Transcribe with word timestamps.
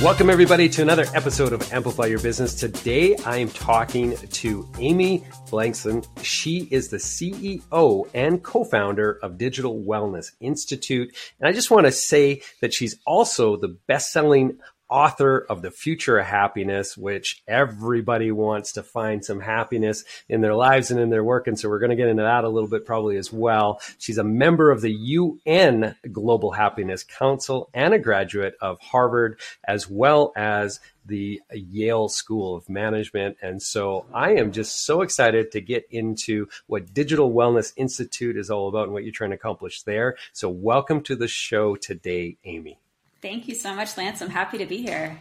Welcome, 0.00 0.30
everybody, 0.30 0.68
to 0.68 0.82
another 0.82 1.06
episode 1.12 1.52
of 1.52 1.72
Amplify 1.72 2.06
Your 2.06 2.20
Business. 2.20 2.54
Today, 2.54 3.16
I 3.26 3.38
am 3.38 3.48
talking 3.48 4.16
to 4.16 4.68
Amy 4.78 5.24
Blankson. 5.48 6.06
She 6.22 6.68
is 6.70 6.88
the 6.88 6.98
CEO 6.98 8.08
and 8.14 8.40
co 8.44 8.62
founder 8.62 9.18
of 9.24 9.38
Digital 9.38 9.82
Wellness 9.82 10.30
Institute. 10.38 11.16
And 11.40 11.48
I 11.48 11.52
just 11.52 11.72
want 11.72 11.86
to 11.86 11.90
say 11.90 12.42
that 12.60 12.72
she's 12.72 12.94
also 13.08 13.56
the 13.56 13.76
best 13.88 14.12
selling 14.12 14.60
author 14.88 15.46
of 15.48 15.62
The 15.62 15.70
Future 15.70 16.18
of 16.18 16.26
Happiness, 16.26 16.96
which 16.96 17.42
everybody 17.46 18.30
wants 18.30 18.72
to 18.72 18.82
find 18.82 19.24
some 19.24 19.40
happiness 19.40 20.04
in 20.28 20.40
their 20.40 20.54
lives 20.54 20.90
and 20.90 21.00
in 21.00 21.10
their 21.10 21.24
work. 21.24 21.46
And 21.46 21.58
so 21.58 21.68
we're 21.68 21.78
going 21.78 21.90
to 21.90 21.96
get 21.96 22.08
into 22.08 22.22
that 22.22 22.44
a 22.44 22.48
little 22.48 22.68
bit 22.68 22.86
probably 22.86 23.16
as 23.16 23.32
well. 23.32 23.80
She's 23.98 24.18
a 24.18 24.24
member 24.24 24.70
of 24.70 24.80
the 24.80 24.92
UN 24.92 25.96
Global 26.10 26.52
Happiness 26.52 27.04
Council 27.04 27.70
and 27.74 27.94
a 27.94 27.98
graduate 27.98 28.54
of 28.60 28.80
Harvard, 28.80 29.40
as 29.66 29.88
well 29.88 30.32
as 30.36 30.80
the 31.04 31.40
Yale 31.52 32.08
School 32.08 32.54
of 32.54 32.68
Management. 32.68 33.38
And 33.42 33.62
so 33.62 34.04
I 34.12 34.32
am 34.34 34.52
just 34.52 34.84
so 34.84 35.02
excited 35.02 35.52
to 35.52 35.60
get 35.60 35.86
into 35.90 36.48
what 36.66 36.92
Digital 36.92 37.32
Wellness 37.32 37.72
Institute 37.76 38.36
is 38.36 38.50
all 38.50 38.68
about 38.68 38.84
and 38.84 38.92
what 38.92 39.04
you're 39.04 39.12
trying 39.12 39.30
to 39.30 39.36
accomplish 39.36 39.82
there. 39.82 40.16
So 40.32 40.48
welcome 40.48 41.02
to 41.04 41.16
the 41.16 41.28
show 41.28 41.76
today, 41.76 42.36
Amy. 42.44 42.78
Thank 43.20 43.48
you 43.48 43.54
so 43.54 43.74
much, 43.74 43.96
Lance. 43.96 44.22
I'm 44.22 44.30
happy 44.30 44.58
to 44.58 44.66
be 44.66 44.78
here. 44.78 45.18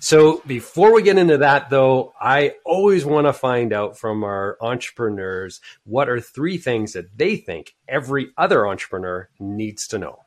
So, 0.00 0.42
before 0.46 0.92
we 0.92 1.02
get 1.02 1.16
into 1.16 1.38
that, 1.38 1.70
though, 1.70 2.12
I 2.20 2.54
always 2.64 3.04
want 3.04 3.26
to 3.26 3.32
find 3.32 3.72
out 3.72 3.98
from 3.98 4.22
our 4.22 4.58
entrepreneurs 4.60 5.60
what 5.84 6.08
are 6.08 6.20
three 6.20 6.58
things 6.58 6.92
that 6.92 7.16
they 7.16 7.36
think 7.36 7.74
every 7.88 8.32
other 8.36 8.66
entrepreneur 8.66 9.28
needs 9.40 9.88
to 9.88 9.98
know. 9.98 10.18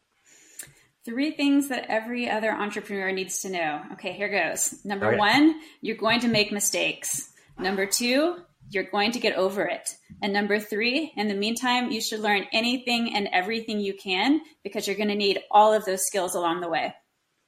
Three 1.03 1.31
things 1.31 1.67
that 1.67 1.86
every 1.88 2.28
other 2.28 2.52
entrepreneur 2.52 3.11
needs 3.11 3.42
to 3.42 3.50
know. 3.50 3.81
Okay, 3.94 4.14
here 4.14 4.30
goes. 4.30 4.83
Number 4.83 5.09
okay. 5.09 5.17
one, 5.17 5.61
you're 5.81 5.98
going 5.98 6.22
to 6.22 6.28
make 6.28 6.52
mistakes. 6.52 7.30
Number 7.59 7.86
two, 7.86 8.38
you're 8.69 8.83
going 8.83 9.11
to 9.11 9.19
get 9.19 9.35
over 9.35 9.63
it. 9.63 9.95
And 10.21 10.33
number 10.33 10.59
three, 10.59 11.13
in 11.16 11.27
the 11.27 11.33
meantime, 11.33 11.91
you 11.91 12.02
should 12.02 12.19
learn 12.19 12.45
anything 12.52 13.16
and 13.16 13.30
everything 13.31 13.80
you 13.80 13.94
can 13.94 14.41
because 14.63 14.88
you're 14.88 14.95
going 14.95 15.09
to 15.09 15.16
need 15.16 15.39
all 15.52 15.73
of 15.73 15.85
those 15.85 16.05
skills 16.05 16.35
along 16.35 16.61
the 16.61 16.69
way. 16.69 16.93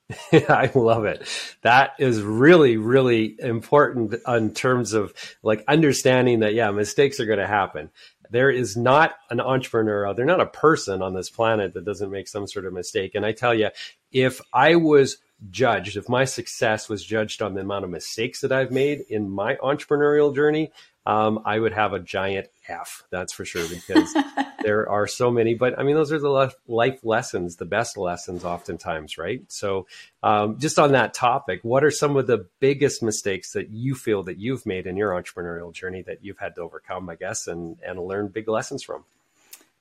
I 0.31 0.71
love 0.73 1.05
it. 1.05 1.27
That 1.63 1.93
is 1.99 2.21
really, 2.21 2.77
really 2.77 3.35
important 3.39 4.15
in 4.25 4.53
terms 4.53 4.93
of 4.93 5.13
like 5.43 5.63
understanding 5.67 6.39
that, 6.39 6.53
yeah, 6.53 6.71
mistakes 6.71 7.19
are 7.19 7.25
going 7.25 7.39
to 7.39 7.47
happen. 7.47 7.89
There 8.29 8.49
is 8.49 8.75
not 8.75 9.15
an 9.29 9.39
entrepreneur, 9.39 10.07
uh, 10.07 10.13
there's 10.13 10.27
not 10.27 10.41
a 10.41 10.45
person 10.45 11.01
on 11.01 11.13
this 11.13 11.29
planet 11.29 11.73
that 11.73 11.85
doesn't 11.85 12.11
make 12.11 12.27
some 12.27 12.47
sort 12.47 12.65
of 12.65 12.73
mistake. 12.73 13.15
And 13.15 13.25
I 13.25 13.31
tell 13.31 13.53
you, 13.53 13.69
if 14.11 14.41
I 14.53 14.75
was 14.75 15.17
judged, 15.49 15.97
if 15.97 16.09
my 16.09 16.25
success 16.25 16.89
was 16.89 17.03
judged 17.03 17.41
on 17.41 17.53
the 17.53 17.61
amount 17.61 17.85
of 17.85 17.91
mistakes 17.91 18.41
that 18.41 18.51
I've 18.51 18.71
made 18.71 19.01
in 19.09 19.29
my 19.29 19.55
entrepreneurial 19.55 20.33
journey, 20.33 20.71
um, 21.07 21.39
I 21.45 21.57
would 21.57 21.71
have 21.71 21.93
a 21.93 21.99
giant 21.99 22.49
F, 22.67 23.05
that's 23.11 23.31
for 23.31 23.45
sure, 23.45 23.65
because 23.69 24.13
there 24.61 24.89
are 24.89 25.07
so 25.07 25.31
many. 25.31 25.53
But 25.53 25.79
I 25.79 25.83
mean, 25.83 25.95
those 25.95 26.11
are 26.11 26.19
the 26.19 26.53
life 26.67 26.99
lessons, 27.01 27.55
the 27.55 27.63
best 27.63 27.95
lessons, 27.95 28.43
oftentimes, 28.43 29.17
right? 29.17 29.41
So, 29.47 29.87
um, 30.21 30.59
just 30.59 30.77
on 30.77 30.91
that 30.91 31.13
topic, 31.13 31.61
what 31.63 31.85
are 31.85 31.91
some 31.91 32.17
of 32.17 32.27
the 32.27 32.49
biggest 32.59 33.01
mistakes 33.01 33.53
that 33.53 33.69
you 33.69 33.95
feel 33.95 34.23
that 34.23 34.37
you've 34.37 34.65
made 34.65 34.85
in 34.85 34.97
your 34.97 35.11
entrepreneurial 35.11 35.73
journey 35.73 36.01
that 36.01 36.25
you've 36.25 36.39
had 36.39 36.55
to 36.55 36.61
overcome, 36.61 37.09
I 37.09 37.15
guess, 37.15 37.47
and 37.47 37.77
and 37.87 37.97
learn 38.03 38.27
big 38.27 38.49
lessons 38.49 38.83
from? 38.83 39.05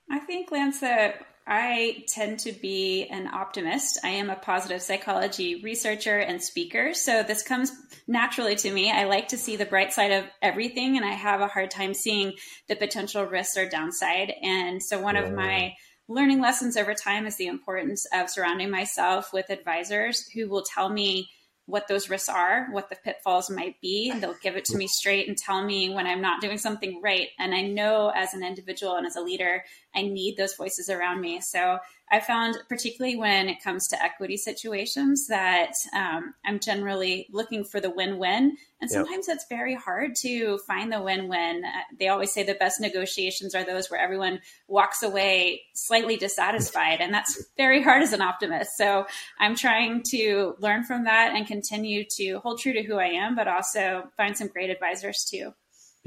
I 0.09 0.19
think, 0.19 0.49
Lance, 0.49 0.79
that 0.79 1.25
I 1.49 2.03
tend 2.09 2.39
to 2.39 2.51
be 2.51 3.05
an 3.05 3.27
optimist. 3.27 3.99
I 4.03 4.09
am 4.09 4.29
a 4.29 4.35
positive 4.35 4.81
psychology 4.81 5.61
researcher 5.63 6.17
and 6.17 6.43
speaker. 6.43 6.93
So 6.93 7.23
this 7.23 7.41
comes 7.41 7.71
naturally 8.05 8.55
to 8.57 8.71
me. 8.71 8.91
I 8.91 9.05
like 9.05 9.29
to 9.29 9.37
see 9.37 9.55
the 9.55 9.65
bright 9.65 9.93
side 9.93 10.11
of 10.11 10.25
everything, 10.41 10.97
and 10.97 11.05
I 11.05 11.13
have 11.13 11.39
a 11.39 11.47
hard 11.47 11.71
time 11.71 11.93
seeing 11.93 12.33
the 12.67 12.75
potential 12.75 13.23
risks 13.23 13.55
or 13.55 13.69
downside. 13.69 14.33
And 14.43 14.83
so, 14.83 14.99
one 14.99 15.15
of 15.15 15.31
my 15.31 15.73
learning 16.09 16.41
lessons 16.41 16.75
over 16.75 16.93
time 16.93 17.25
is 17.25 17.37
the 17.37 17.47
importance 17.47 18.05
of 18.13 18.29
surrounding 18.29 18.69
myself 18.69 19.31
with 19.31 19.49
advisors 19.49 20.27
who 20.29 20.49
will 20.49 20.63
tell 20.63 20.89
me 20.89 21.29
what 21.67 21.87
those 21.89 22.09
risks 22.09 22.29
are, 22.29 22.67
what 22.71 22.89
the 22.89 22.95
pitfalls 22.95 23.49
might 23.49 23.79
be. 23.81 24.11
They'll 24.11 24.35
give 24.41 24.55
it 24.55 24.65
to 24.65 24.77
me 24.77 24.87
straight 24.87 25.27
and 25.27 25.37
tell 25.37 25.63
me 25.63 25.93
when 25.93 26.07
I'm 26.07 26.21
not 26.21 26.41
doing 26.41 26.57
something 26.57 27.01
right. 27.03 27.27
And 27.37 27.53
I 27.53 27.61
know 27.61 28.11
as 28.15 28.33
an 28.33 28.41
individual 28.41 28.95
and 28.95 29.05
as 29.05 29.17
a 29.17 29.21
leader, 29.21 29.63
I 29.93 30.03
need 30.03 30.37
those 30.37 30.55
voices 30.55 30.89
around 30.89 31.19
me. 31.19 31.41
So 31.41 31.79
I 32.09 32.21
found, 32.21 32.57
particularly 32.69 33.17
when 33.17 33.49
it 33.49 33.61
comes 33.61 33.87
to 33.89 34.01
equity 34.01 34.37
situations, 34.37 35.27
that 35.27 35.73
um, 35.93 36.33
I'm 36.45 36.59
generally 36.59 37.27
looking 37.31 37.65
for 37.65 37.81
the 37.81 37.89
win 37.89 38.17
win. 38.17 38.55
And 38.79 38.89
sometimes 38.89 39.27
yep. 39.27 39.35
it's 39.35 39.45
very 39.49 39.75
hard 39.75 40.15
to 40.21 40.57
find 40.59 40.91
the 40.91 41.01
win 41.01 41.27
win. 41.27 41.63
Uh, 41.65 41.81
they 41.99 42.07
always 42.07 42.31
say 42.31 42.43
the 42.43 42.53
best 42.53 42.79
negotiations 42.79 43.53
are 43.55 43.65
those 43.65 43.91
where 43.91 43.99
everyone 43.99 44.39
walks 44.67 45.03
away 45.03 45.63
slightly 45.73 46.15
dissatisfied. 46.15 47.01
And 47.01 47.13
that's 47.13 47.43
very 47.57 47.83
hard 47.83 48.03
as 48.03 48.13
an 48.13 48.21
optimist. 48.21 48.77
So 48.77 49.05
I'm 49.39 49.55
trying 49.55 50.03
to 50.11 50.55
learn 50.59 50.85
from 50.85 51.05
that 51.05 51.33
and 51.35 51.45
continue 51.45 52.05
to 52.17 52.39
hold 52.39 52.59
true 52.59 52.73
to 52.73 52.83
who 52.83 52.97
I 52.97 53.07
am, 53.07 53.35
but 53.35 53.49
also 53.49 54.09
find 54.15 54.37
some 54.37 54.47
great 54.47 54.69
advisors 54.69 55.27
too. 55.29 55.53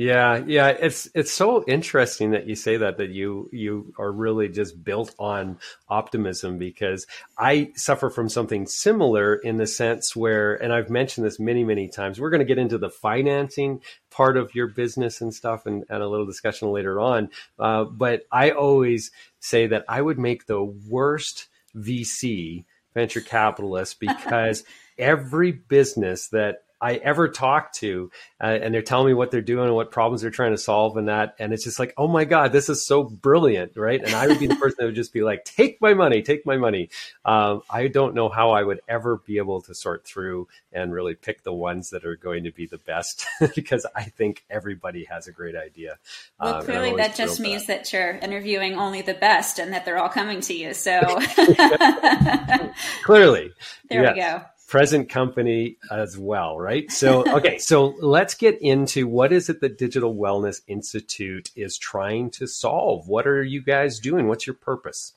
Yeah, 0.00 0.43
yeah, 0.47 0.69
it's 0.69 1.11
it's 1.15 1.31
so 1.31 1.62
interesting 1.69 2.31
that 2.31 2.47
you 2.47 2.55
say 2.55 2.78
that 2.78 2.97
that 2.97 3.11
you 3.11 3.50
you 3.53 3.93
are 3.99 4.11
really 4.11 4.49
just 4.49 4.83
built 4.83 5.15
on 5.19 5.59
optimism 5.91 6.56
because 6.56 7.06
I 7.37 7.72
suffer 7.75 8.09
from 8.09 8.31
something 8.31 8.66
similar 8.66 9.34
in 9.34 9.59
the 9.59 9.66
sense 9.66 10.16
where 10.16 10.55
and 10.55 10.72
I've 10.72 10.88
mentioned 10.88 11.27
this 11.27 11.38
many 11.38 11.65
many 11.65 11.87
times. 11.87 12.19
We're 12.19 12.31
going 12.31 12.41
to 12.41 12.47
get 12.47 12.56
into 12.56 12.78
the 12.78 12.88
financing 12.88 13.83
part 14.11 14.38
of 14.38 14.55
your 14.55 14.69
business 14.69 15.21
and 15.21 15.34
stuff 15.34 15.66
and, 15.66 15.84
and 15.91 16.03
a 16.03 16.09
little 16.09 16.25
discussion 16.25 16.72
later 16.72 16.99
on. 16.99 17.28
Uh, 17.59 17.84
but 17.84 18.22
I 18.32 18.53
always 18.53 19.11
say 19.38 19.67
that 19.67 19.84
I 19.87 20.00
would 20.00 20.19
make 20.19 20.47
the 20.47 20.62
worst 20.65 21.49
VC 21.77 22.65
venture 22.94 23.21
capitalist 23.21 24.00
because 24.00 24.65
every 24.97 25.53
business 25.53 26.28
that 26.28 26.62
I 26.80 26.94
ever 26.94 27.28
talk 27.28 27.72
to, 27.74 28.10
uh, 28.41 28.58
and 28.62 28.72
they're 28.72 28.82
telling 28.82 29.08
me 29.08 29.14
what 29.14 29.30
they're 29.30 29.42
doing 29.42 29.66
and 29.66 29.74
what 29.74 29.91
problems 29.91 30.22
they're 30.22 30.30
trying 30.30 30.52
to 30.52 30.58
solve, 30.58 30.96
and 30.96 31.08
that, 31.08 31.34
and 31.38 31.52
it's 31.52 31.64
just 31.64 31.78
like, 31.78 31.92
oh 31.96 32.08
my 32.08 32.24
god, 32.24 32.52
this 32.52 32.68
is 32.68 32.86
so 32.86 33.04
brilliant, 33.04 33.76
right? 33.76 34.02
And 34.02 34.14
I 34.14 34.26
would 34.26 34.38
be 34.38 34.46
the 34.46 34.54
person 34.60 34.76
that 34.78 34.86
would 34.86 34.94
just 34.94 35.12
be 35.12 35.22
like, 35.22 35.44
take 35.44 35.80
my 35.80 35.94
money, 35.94 36.22
take 36.22 36.46
my 36.46 36.56
money. 36.56 36.90
Um, 37.24 37.62
I 37.69 37.88
don't 37.88 38.14
know 38.14 38.28
how 38.28 38.52
I 38.52 38.62
would 38.62 38.80
ever 38.88 39.19
be 39.19 39.36
able 39.36 39.60
to 39.62 39.74
sort 39.74 40.04
through 40.04 40.48
and 40.72 40.92
really 40.92 41.14
pick 41.14 41.42
the 41.42 41.52
ones 41.52 41.90
that 41.90 42.04
are 42.04 42.16
going 42.16 42.44
to 42.44 42.52
be 42.52 42.66
the 42.66 42.78
best, 42.78 43.26
because 43.54 43.86
I 43.94 44.04
think 44.04 44.44
everybody 44.48 45.04
has 45.04 45.26
a 45.26 45.32
great 45.32 45.56
idea. 45.56 45.98
Well, 46.40 46.56
um, 46.56 46.64
clearly 46.64 46.94
that 46.96 47.14
just 47.14 47.40
means 47.40 47.66
that. 47.66 47.84
that 47.84 47.92
you're 47.92 48.12
interviewing 48.12 48.76
only 48.76 49.02
the 49.02 49.14
best, 49.14 49.58
and 49.58 49.72
that 49.72 49.84
they're 49.84 49.98
all 49.98 50.08
coming 50.08 50.40
to 50.42 50.54
you. 50.54 50.72
So 50.72 51.00
clearly, 53.04 53.52
there 53.88 54.02
yes. 54.02 54.14
we 54.14 54.20
go 54.20 54.42
present 54.70 55.08
company 55.08 55.76
as 55.91 56.16
well, 56.16 56.58
right? 56.58 56.91
So, 56.92 57.25
okay, 57.36 57.58
so 57.58 57.88
let's 58.00 58.34
get 58.34 58.62
into 58.62 59.08
what 59.08 59.32
is 59.32 59.48
it 59.50 59.60
that 59.60 59.76
Digital 59.76 60.14
Wellness 60.14 60.62
Institute 60.69 61.50
is 61.56 61.76
trying 61.76 62.31
to 62.31 62.47
solve? 62.47 63.08
What 63.08 63.26
are 63.26 63.42
you 63.42 63.62
guys 63.62 63.98
doing? 63.98 64.28
What's 64.28 64.47
your 64.47 64.54
purpose? 64.54 65.14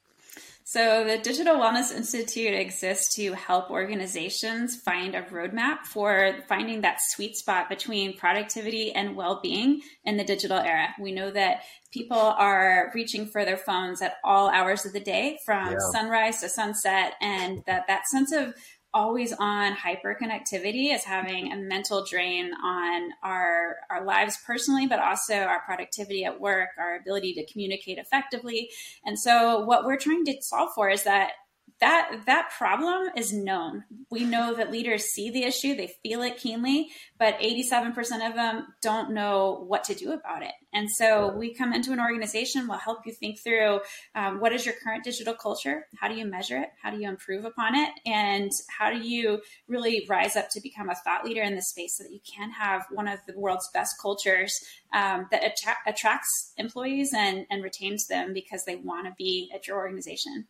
So, 0.66 1.04
the 1.06 1.20
Digital 1.20 1.56
Wellness 1.58 1.94
Institute 1.94 2.54
exists 2.54 3.16
to 3.18 3.34
help 3.34 3.70
organizations 3.70 4.76
find 4.76 5.14
a 5.14 5.22
roadmap 5.22 5.86
for 5.86 6.38
finding 6.48 6.82
that 6.82 6.98
sweet 7.10 7.36
spot 7.36 7.70
between 7.70 8.18
productivity 8.18 8.92
and 8.92 9.16
well 9.16 9.40
being 9.44 9.82
in 10.04 10.18
the 10.18 10.24
digital 10.24 10.58
era. 10.58 10.88
We 11.00 11.12
know 11.12 11.30
that 11.30 11.64
people 11.92 12.18
are 12.18 12.92
reaching 12.96 13.28
for 13.28 13.46
their 13.46 13.58
phones 13.58 14.02
at 14.02 14.16
all 14.24 14.50
hours 14.50 14.86
of 14.86 14.94
the 14.94 15.00
day 15.00 15.38
from 15.46 15.74
yeah. 15.74 15.78
sunrise 15.92 16.40
to 16.40 16.50
sunset, 16.50 17.14
and 17.22 17.62
that, 17.68 17.86
that 17.88 18.08
sense 18.08 18.32
of 18.32 18.56
always 18.94 19.34
on 19.34 19.74
hyperconnectivity 19.74 20.94
is 20.94 21.04
having 21.04 21.52
a 21.52 21.56
mental 21.56 22.06
drain 22.06 22.54
on 22.64 23.10
our 23.24 23.78
our 23.90 24.06
lives 24.06 24.38
personally 24.46 24.86
but 24.86 25.00
also 25.00 25.36
our 25.36 25.62
productivity 25.62 26.24
at 26.24 26.40
work 26.40 26.70
our 26.78 26.96
ability 26.98 27.34
to 27.34 27.46
communicate 27.52 27.98
effectively. 27.98 28.70
And 29.06 29.18
so 29.20 29.60
what 29.62 29.86
we're 29.86 29.98
trying 29.98 30.26
to 30.26 30.42
solve 30.42 30.70
for 30.76 30.90
is 30.90 31.04
that 31.04 31.32
that 31.80 32.22
that 32.26 32.52
problem 32.58 33.10
is 33.16 33.34
known. 33.34 33.84
We 34.10 34.24
know 34.24 34.54
that 34.56 34.72
leaders 34.72 35.04
see 35.04 35.30
the 35.30 35.44
issue, 35.44 35.76
they 35.76 35.94
feel 36.04 36.22
it 36.22 36.38
keenly, 36.38 36.90
but 37.18 37.40
87% 37.40 37.98
of 38.28 38.36
them 38.36 38.68
don't 38.82 39.12
know 39.12 39.64
what 39.68 39.84
to 39.86 39.96
do 39.96 40.12
about 40.12 40.44
it. 40.44 40.54
And 40.74 40.90
so 40.90 41.34
we 41.36 41.54
come 41.54 41.74
into 41.74 41.92
an 41.92 42.00
organization, 42.00 42.68
we'll 42.68 42.78
help 42.78 43.06
you 43.06 43.14
think 43.14 43.40
through 43.40 43.82
um, 44.16 44.40
what 44.40 44.54
is 44.54 44.66
your 44.66 44.76
current 44.84 45.04
digital 45.04 45.34
culture? 45.34 45.88
How 46.00 46.08
do 46.08 46.16
you 46.16 46.26
measure 46.26 46.58
it? 46.58 46.70
How 46.82 46.90
do 46.90 46.98
you 46.98 47.08
improve 47.08 47.46
upon 47.46 47.76
it? 47.76 47.90
And 48.06 48.52
how 48.78 48.90
do 48.92 48.98
you 48.98 49.42
really 49.68 50.06
rise 50.10 50.36
up 50.36 50.50
to 50.52 50.62
become 50.62 50.90
a 50.90 50.96
thought 50.96 51.26
leader 51.26 51.42
in 51.42 51.56
this 51.56 51.70
space 51.70 51.98
so 51.98 52.04
that 52.04 52.14
you 52.14 52.22
can 52.22 52.50
have 52.52 52.86
one 52.92 53.08
of 53.08 53.20
the 53.28 53.38
world's 53.38 53.70
best 53.74 53.96
cultures 54.02 54.54
um, 54.94 55.28
that 55.32 55.44
attra- 55.44 55.78
attracts 55.86 56.54
employees 56.58 57.12
and, 57.16 57.46
and 57.50 57.64
retains 57.64 58.08
them 58.08 58.34
because 58.34 58.64
they 58.66 58.76
want 58.76 59.06
to 59.06 59.14
be 59.18 59.52
at 59.54 59.68
your 59.68 59.78
organization? 59.78 60.48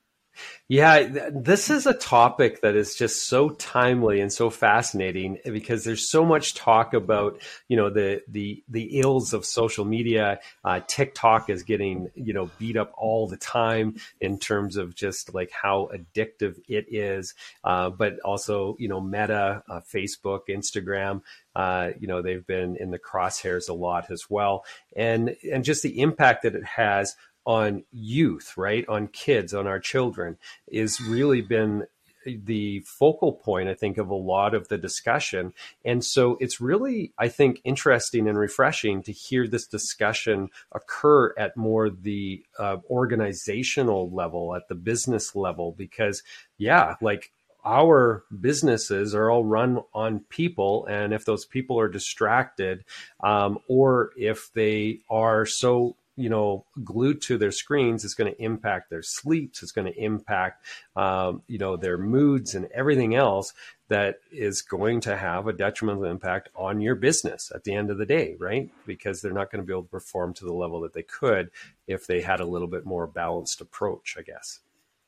Yeah, 0.68 1.30
this 1.32 1.70
is 1.70 1.86
a 1.86 1.94
topic 1.94 2.62
that 2.62 2.76
is 2.76 2.96
just 2.96 3.28
so 3.28 3.50
timely 3.50 4.22
and 4.22 4.32
so 4.32 4.50
fascinating 4.50 5.38
because 5.46 5.84
there's 5.84 6.10
so 6.10 6.26
much 6.26 6.56
talk 6.56 6.94
about 6.94 7.42
you 7.68 7.78
know 7.78 7.90
the 7.90 8.24
the 8.28 8.64
the 8.70 9.00
ills 9.00 9.34
of 9.34 9.46
social 9.46 9.86
media. 9.86 10.40
Uh, 10.64 10.80
TikTok 10.88 11.50
is 11.50 11.64
getting 11.64 12.10
you 12.16 12.34
know 12.34 12.50
beat 12.58 12.78
up 12.78 12.94
all 12.98 13.28
the 13.28 13.38
time 13.38 13.98
in 14.22 14.40
terms 14.40 14.78
of 14.78 14.96
just 14.96 15.34
like 15.34 15.52
how 15.52 15.90
addictive 15.94 16.60
it 16.68 16.86
is, 16.90 17.34
uh, 17.64 17.90
but 17.90 18.20
also 18.22 18.76
you 18.80 18.88
know 18.88 19.02
Meta, 19.02 19.64
uh, 19.70 19.82
Facebook, 19.82 20.42
Instagram. 20.50 21.22
Uh, 21.56 21.92
you 22.00 22.08
know 22.08 22.22
they've 22.22 22.48
been 22.48 22.78
in 22.78 22.90
the 22.90 22.98
crosshairs 22.98 23.70
a 23.70 23.74
lot 23.74 24.10
as 24.10 24.30
well, 24.30 24.66
and 24.96 25.36
and 25.52 25.64
just 25.64 25.84
the 25.84 26.00
impact 26.00 26.44
that 26.44 26.56
it 26.56 26.66
has 26.66 27.16
on 27.46 27.84
youth, 27.92 28.54
right? 28.58 28.88
On 28.88 29.08
kids, 29.08 29.54
on 29.54 29.68
our 29.68 29.80
children, 29.80 30.38
is 30.68 31.02
really 31.02 31.42
been 31.42 31.86
the 32.26 32.80
focal 32.82 33.34
point, 33.34 33.70
I 33.70 33.74
think, 33.74 33.98
of 33.98 34.10
a 34.10 34.16
lot 34.16 34.54
of 34.54 34.68
the 34.70 34.78
discussion. 34.78 35.54
And 35.84 36.04
so 36.04 36.38
it's 36.40 36.62
really, 36.62 37.12
I 37.18 37.28
think, 37.28 37.62
interesting 37.64 38.28
and 38.28 38.38
refreshing 38.38 39.04
to 39.04 39.12
hear 39.12 39.48
this 39.48 39.68
discussion 39.68 40.50
occur 40.72 41.34
at 41.38 41.58
more 41.58 41.90
the 41.90 42.46
uh, 42.58 42.78
organizational 42.90 44.10
level, 44.12 44.56
at 44.56 44.68
the 44.70 44.76
business 44.76 45.36
level, 45.36 45.74
because, 45.78 46.24
yeah, 46.58 46.96
like 47.02 47.32
our 47.66 48.24
businesses 48.42 49.16
are 49.16 49.30
all 49.30 49.46
run 49.46 49.82
on 49.94 50.20
people 50.30 50.86
and 50.88 51.14
if 51.14 51.24
those 51.24 51.46
people 51.46 51.80
are 51.80 51.88
distracted 51.88 52.84
um, 53.24 53.58
or 53.70 54.12
if 54.18 54.52
they 54.54 55.00
are 55.10 55.46
so 55.46 55.96
you 56.16 56.30
know 56.30 56.66
glued 56.84 57.22
to 57.22 57.38
their 57.38 57.52
screens 57.52 58.04
is 58.04 58.14
going 58.14 58.32
to 58.32 58.42
impact 58.42 58.90
their 58.90 59.02
sleeps 59.02 59.64
it's 59.64 59.72
going 59.72 59.92
to 59.92 60.00
impact 60.00 60.66
um, 60.96 61.42
you 61.48 61.58
know 61.58 61.76
their 61.76 61.98
moods 61.98 62.56
and 62.56 62.68
everything 62.74 63.16
else 63.16 63.54
that 63.88 64.20
is 64.32 64.62
going 64.62 65.02
to 65.02 65.16
have 65.16 65.48
a 65.48 65.54
detrimental 65.54 66.06
impact 66.06 66.50
on 66.56 66.82
your 66.82 66.96
business 66.96 67.52
at 67.54 67.64
the 67.64 67.74
end 67.74 67.90
of 67.90 67.98
the 67.98 68.06
day 68.06 68.36
right 68.40 68.70
because 68.86 69.22
they're 69.22 69.34
not 69.34 69.52
going 69.52 69.62
to 69.62 69.66
be 69.66 69.74
able 69.74 69.84
to 69.84 69.90
perform 69.90 70.34
to 70.34 70.46
the 70.46 70.54
level 70.54 70.82
that 70.82 70.94
they 70.94 71.04
could 71.04 71.50
if 71.88 72.08
they 72.08 72.22
had 72.22 72.40
a 72.40 72.46
little 72.46 72.68
bit 72.68 72.86
more 72.86 73.08
balanced 73.08 73.62
approach 73.62 74.16
i 74.18 74.22
guess 74.22 74.60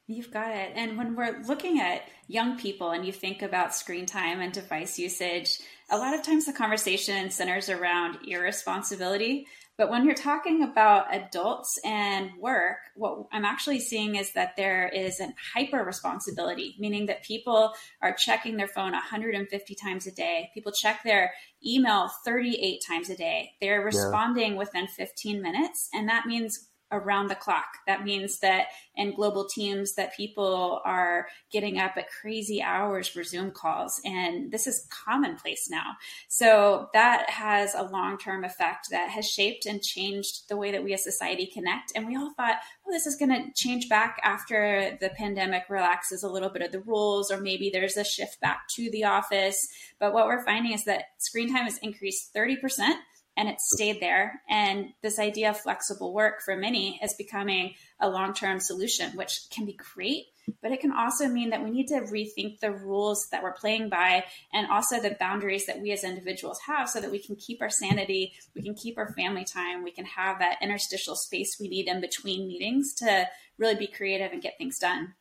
You've 0.07 0.31
got 0.31 0.51
it. 0.51 0.71
And 0.75 0.99
when 0.99 1.15
we're 1.15 1.41
looking 1.47 1.79
at 1.79 2.03
young 2.27 2.59
people 2.59 2.91
and 2.91 3.03
you 3.03 3.11
think 3.11 3.41
about 3.41 3.73
screen 3.73 4.05
time 4.05 4.39
and 4.39 4.53
device 4.53 4.99
usage, 4.99 5.59
a 5.89 5.97
lot 5.97 6.13
of 6.13 6.21
times 6.21 6.45
the 6.45 6.53
conversation 6.53 7.31
centers 7.31 7.69
around 7.69 8.19
irresponsibility. 8.27 9.47
But 9.77 9.89
when 9.89 10.05
you're 10.05 10.15
talking 10.15 10.63
about 10.63 11.13
adults 11.13 11.77
and 11.83 12.31
work, 12.39 12.77
what 12.95 13.27
I'm 13.33 13.43
actually 13.43 13.79
seeing 13.79 14.15
is 14.15 14.31
that 14.33 14.55
there 14.55 14.87
is 14.87 15.19
an 15.19 15.33
hyper 15.53 15.83
responsibility, 15.83 16.75
meaning 16.79 17.07
that 17.07 17.23
people 17.23 17.73
are 18.01 18.13
checking 18.13 18.55
their 18.55 18.69
phone 18.69 18.93
150 18.93 19.75
times 19.75 20.07
a 20.07 20.11
day. 20.11 20.49
People 20.53 20.71
check 20.71 21.01
their 21.03 21.33
email 21.65 22.09
38 22.23 22.81
times 22.87 23.09
a 23.09 23.17
day. 23.17 23.51
They're 23.59 23.81
responding 23.81 24.53
yeah. 24.53 24.59
within 24.59 24.87
15 24.87 25.41
minutes. 25.41 25.89
And 25.93 26.07
that 26.07 26.25
means 26.25 26.69
around 26.91 27.27
the 27.27 27.35
clock. 27.35 27.65
That 27.87 28.03
means 28.03 28.39
that 28.39 28.67
in 28.95 29.15
global 29.15 29.45
teams 29.45 29.95
that 29.95 30.15
people 30.15 30.81
are 30.85 31.27
getting 31.51 31.79
up 31.79 31.93
at 31.97 32.09
crazy 32.09 32.61
hours 32.61 33.07
for 33.07 33.23
Zoom 33.23 33.51
calls 33.51 33.99
and 34.05 34.51
this 34.51 34.67
is 34.67 34.87
commonplace 34.89 35.67
now. 35.69 35.93
So 36.29 36.89
that 36.93 37.29
has 37.29 37.73
a 37.73 37.83
long-term 37.83 38.43
effect 38.43 38.89
that 38.91 39.09
has 39.09 39.29
shaped 39.29 39.65
and 39.65 39.81
changed 39.81 40.47
the 40.47 40.57
way 40.57 40.71
that 40.71 40.83
we 40.83 40.93
as 40.93 41.03
society 41.03 41.47
connect 41.47 41.91
and 41.95 42.07
we 42.07 42.15
all 42.15 42.33
thought, 42.35 42.57
"Oh, 42.85 42.91
this 42.91 43.07
is 43.07 43.17
going 43.17 43.29
to 43.29 43.51
change 43.55 43.89
back 43.89 44.19
after 44.23 44.97
the 45.01 45.09
pandemic 45.09 45.63
relaxes 45.69 46.23
a 46.23 46.29
little 46.29 46.49
bit 46.49 46.61
of 46.61 46.71
the 46.71 46.81
rules 46.81 47.31
or 47.31 47.41
maybe 47.41 47.69
there's 47.69 47.97
a 47.97 48.03
shift 48.03 48.39
back 48.39 48.67
to 48.75 48.89
the 48.91 49.03
office." 49.05 49.67
But 49.99 50.13
what 50.13 50.27
we're 50.27 50.45
finding 50.45 50.73
is 50.73 50.85
that 50.85 51.05
screen 51.17 51.53
time 51.53 51.65
has 51.65 51.79
increased 51.79 52.33
30% 52.33 52.95
and 53.37 53.49
it 53.49 53.59
stayed 53.59 53.99
there. 53.99 54.41
And 54.49 54.93
this 55.01 55.19
idea 55.19 55.49
of 55.49 55.59
flexible 55.59 56.13
work 56.13 56.41
for 56.43 56.55
many 56.55 56.99
is 57.03 57.13
becoming 57.13 57.75
a 57.99 58.09
long 58.09 58.33
term 58.33 58.59
solution, 58.59 59.15
which 59.15 59.41
can 59.49 59.65
be 59.65 59.77
great, 59.95 60.25
but 60.61 60.71
it 60.71 60.79
can 60.79 60.91
also 60.91 61.27
mean 61.27 61.49
that 61.49 61.63
we 61.63 61.71
need 61.71 61.87
to 61.87 62.01
rethink 62.01 62.59
the 62.59 62.71
rules 62.71 63.27
that 63.31 63.43
we're 63.43 63.53
playing 63.53 63.89
by 63.89 64.23
and 64.53 64.67
also 64.67 64.99
the 64.99 65.15
boundaries 65.19 65.65
that 65.65 65.81
we 65.81 65.91
as 65.91 66.03
individuals 66.03 66.59
have 66.67 66.89
so 66.89 67.01
that 67.01 67.11
we 67.11 67.19
can 67.19 67.35
keep 67.35 67.61
our 67.61 67.69
sanity, 67.69 68.33
we 68.55 68.61
can 68.61 68.75
keep 68.75 68.97
our 68.97 69.13
family 69.13 69.45
time, 69.45 69.83
we 69.83 69.91
can 69.91 70.05
have 70.05 70.39
that 70.39 70.57
interstitial 70.61 71.15
space 71.15 71.57
we 71.59 71.67
need 71.67 71.87
in 71.87 72.01
between 72.01 72.47
meetings 72.47 72.93
to 72.95 73.27
really 73.57 73.75
be 73.75 73.87
creative 73.87 74.31
and 74.31 74.41
get 74.41 74.57
things 74.57 74.79
done. 74.79 75.13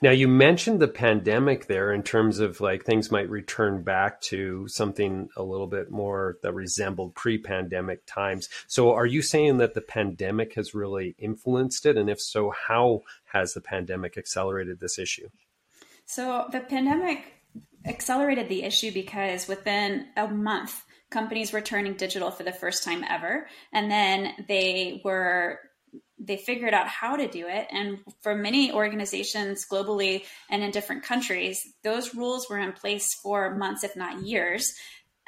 Now, 0.00 0.10
you 0.10 0.28
mentioned 0.28 0.80
the 0.80 0.88
pandemic 0.88 1.66
there 1.66 1.92
in 1.92 2.02
terms 2.02 2.38
of 2.38 2.60
like 2.60 2.84
things 2.84 3.10
might 3.10 3.28
return 3.28 3.82
back 3.82 4.20
to 4.22 4.66
something 4.68 5.28
a 5.36 5.42
little 5.42 5.66
bit 5.66 5.90
more 5.90 6.38
that 6.42 6.52
resembled 6.52 7.14
pre 7.14 7.38
pandemic 7.38 8.04
times. 8.06 8.48
So, 8.66 8.92
are 8.92 9.06
you 9.06 9.22
saying 9.22 9.58
that 9.58 9.74
the 9.74 9.80
pandemic 9.80 10.54
has 10.54 10.74
really 10.74 11.14
influenced 11.18 11.86
it? 11.86 11.96
And 11.96 12.10
if 12.10 12.20
so, 12.20 12.50
how 12.50 13.02
has 13.24 13.54
the 13.54 13.60
pandemic 13.60 14.16
accelerated 14.16 14.80
this 14.80 14.98
issue? 14.98 15.28
So, 16.04 16.46
the 16.52 16.60
pandemic 16.60 17.32
accelerated 17.84 18.48
the 18.48 18.62
issue 18.62 18.92
because 18.92 19.48
within 19.48 20.06
a 20.16 20.28
month, 20.28 20.84
companies 21.10 21.52
were 21.52 21.60
turning 21.60 21.94
digital 21.94 22.30
for 22.30 22.42
the 22.42 22.52
first 22.52 22.84
time 22.84 23.04
ever. 23.08 23.46
And 23.72 23.90
then 23.90 24.32
they 24.48 25.00
were 25.04 25.60
they 26.24 26.36
figured 26.36 26.74
out 26.74 26.86
how 26.88 27.16
to 27.16 27.26
do 27.26 27.46
it. 27.48 27.66
And 27.70 27.98
for 28.22 28.34
many 28.34 28.72
organizations 28.72 29.66
globally 29.70 30.24
and 30.50 30.62
in 30.62 30.70
different 30.70 31.02
countries, 31.02 31.60
those 31.82 32.14
rules 32.14 32.48
were 32.48 32.58
in 32.58 32.72
place 32.72 33.06
for 33.22 33.54
months, 33.54 33.84
if 33.84 33.96
not 33.96 34.22
years. 34.22 34.72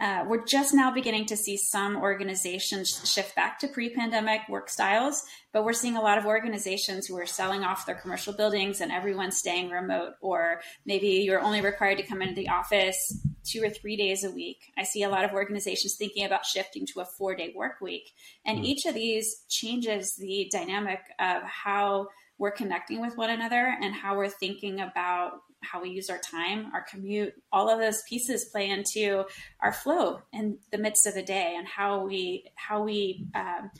Uh, 0.00 0.24
we're 0.26 0.44
just 0.44 0.74
now 0.74 0.90
beginning 0.90 1.24
to 1.24 1.36
see 1.36 1.56
some 1.56 1.96
organizations 1.96 3.00
shift 3.08 3.36
back 3.36 3.60
to 3.60 3.68
pre 3.68 3.88
pandemic 3.88 4.40
work 4.48 4.68
styles, 4.68 5.22
but 5.52 5.64
we're 5.64 5.72
seeing 5.72 5.96
a 5.96 6.02
lot 6.02 6.18
of 6.18 6.26
organizations 6.26 7.06
who 7.06 7.16
are 7.16 7.26
selling 7.26 7.62
off 7.62 7.86
their 7.86 7.94
commercial 7.94 8.32
buildings 8.32 8.80
and 8.80 8.90
everyone's 8.90 9.36
staying 9.36 9.70
remote, 9.70 10.14
or 10.20 10.60
maybe 10.84 11.06
you're 11.06 11.40
only 11.40 11.60
required 11.60 11.98
to 11.98 12.06
come 12.06 12.22
into 12.22 12.34
the 12.34 12.48
office 12.48 13.24
two 13.44 13.62
or 13.62 13.70
three 13.70 13.96
days 13.96 14.24
a 14.24 14.30
week. 14.30 14.72
I 14.76 14.82
see 14.82 15.04
a 15.04 15.08
lot 15.08 15.24
of 15.24 15.32
organizations 15.32 15.94
thinking 15.94 16.24
about 16.24 16.44
shifting 16.44 16.86
to 16.86 17.00
a 17.00 17.04
four 17.04 17.36
day 17.36 17.52
work 17.54 17.80
week. 17.80 18.12
And 18.44 18.60
mm. 18.60 18.64
each 18.64 18.86
of 18.86 18.94
these 18.94 19.44
changes 19.48 20.16
the 20.16 20.48
dynamic 20.50 21.00
of 21.20 21.42
how 21.42 22.08
we're 22.38 22.50
connecting 22.50 23.00
with 23.00 23.16
one 23.16 23.30
another 23.30 23.76
and 23.80 23.94
how 23.94 24.16
we're 24.16 24.28
thinking 24.28 24.80
about 24.80 25.34
how 25.64 25.82
we 25.82 25.90
use 25.90 26.10
our 26.10 26.18
time, 26.18 26.70
our 26.72 26.82
commute, 26.82 27.34
all 27.52 27.68
of 27.68 27.78
those 27.78 28.02
pieces 28.08 28.44
play 28.46 28.70
into 28.70 29.24
our 29.60 29.72
flow 29.72 30.20
in 30.32 30.58
the 30.70 30.78
midst 30.78 31.06
of 31.06 31.14
the 31.14 31.22
day 31.22 31.54
and 31.56 31.66
how 31.66 32.04
we 32.04 32.50
how 32.54 32.82
we 32.82 33.26
um, 33.34 33.70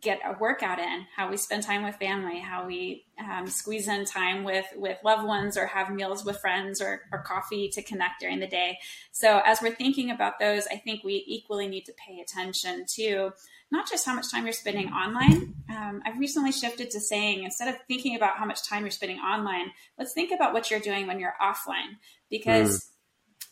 get 0.00 0.20
a 0.24 0.36
workout 0.38 0.78
in, 0.78 1.06
how 1.16 1.30
we 1.30 1.36
spend 1.36 1.62
time 1.62 1.84
with 1.84 1.96
family, 1.96 2.40
how 2.40 2.66
we 2.66 3.06
um, 3.18 3.46
squeeze 3.46 3.88
in 3.88 4.04
time 4.04 4.44
with 4.44 4.66
with 4.76 4.98
loved 5.04 5.26
ones 5.26 5.56
or 5.56 5.66
have 5.66 5.90
meals 5.90 6.24
with 6.24 6.40
friends 6.40 6.80
or, 6.80 7.02
or 7.12 7.22
coffee 7.22 7.68
to 7.68 7.82
connect 7.82 8.20
during 8.20 8.40
the 8.40 8.46
day. 8.46 8.78
So 9.12 9.40
as 9.44 9.60
we're 9.62 9.74
thinking 9.74 10.10
about 10.10 10.38
those, 10.38 10.66
I 10.66 10.76
think 10.76 11.04
we 11.04 11.24
equally 11.26 11.68
need 11.68 11.84
to 11.86 11.92
pay 11.92 12.20
attention 12.20 12.84
to 12.96 13.32
not 13.72 13.88
just 13.88 14.04
how 14.04 14.14
much 14.14 14.30
time 14.30 14.44
you're 14.44 14.52
spending 14.52 14.88
online. 14.88 15.54
Um, 15.70 16.02
I've 16.04 16.18
recently 16.18 16.52
shifted 16.52 16.90
to 16.90 17.00
saying 17.00 17.42
instead 17.42 17.68
of 17.68 17.76
thinking 17.88 18.14
about 18.16 18.36
how 18.36 18.44
much 18.44 18.68
time 18.68 18.82
you're 18.82 18.90
spending 18.90 19.18
online, 19.18 19.70
let's 19.98 20.12
think 20.12 20.30
about 20.30 20.52
what 20.52 20.70
you're 20.70 20.78
doing 20.78 21.06
when 21.06 21.18
you're 21.18 21.31
offline 21.40 21.98
because. 22.30 22.78
Mm. 22.78 22.88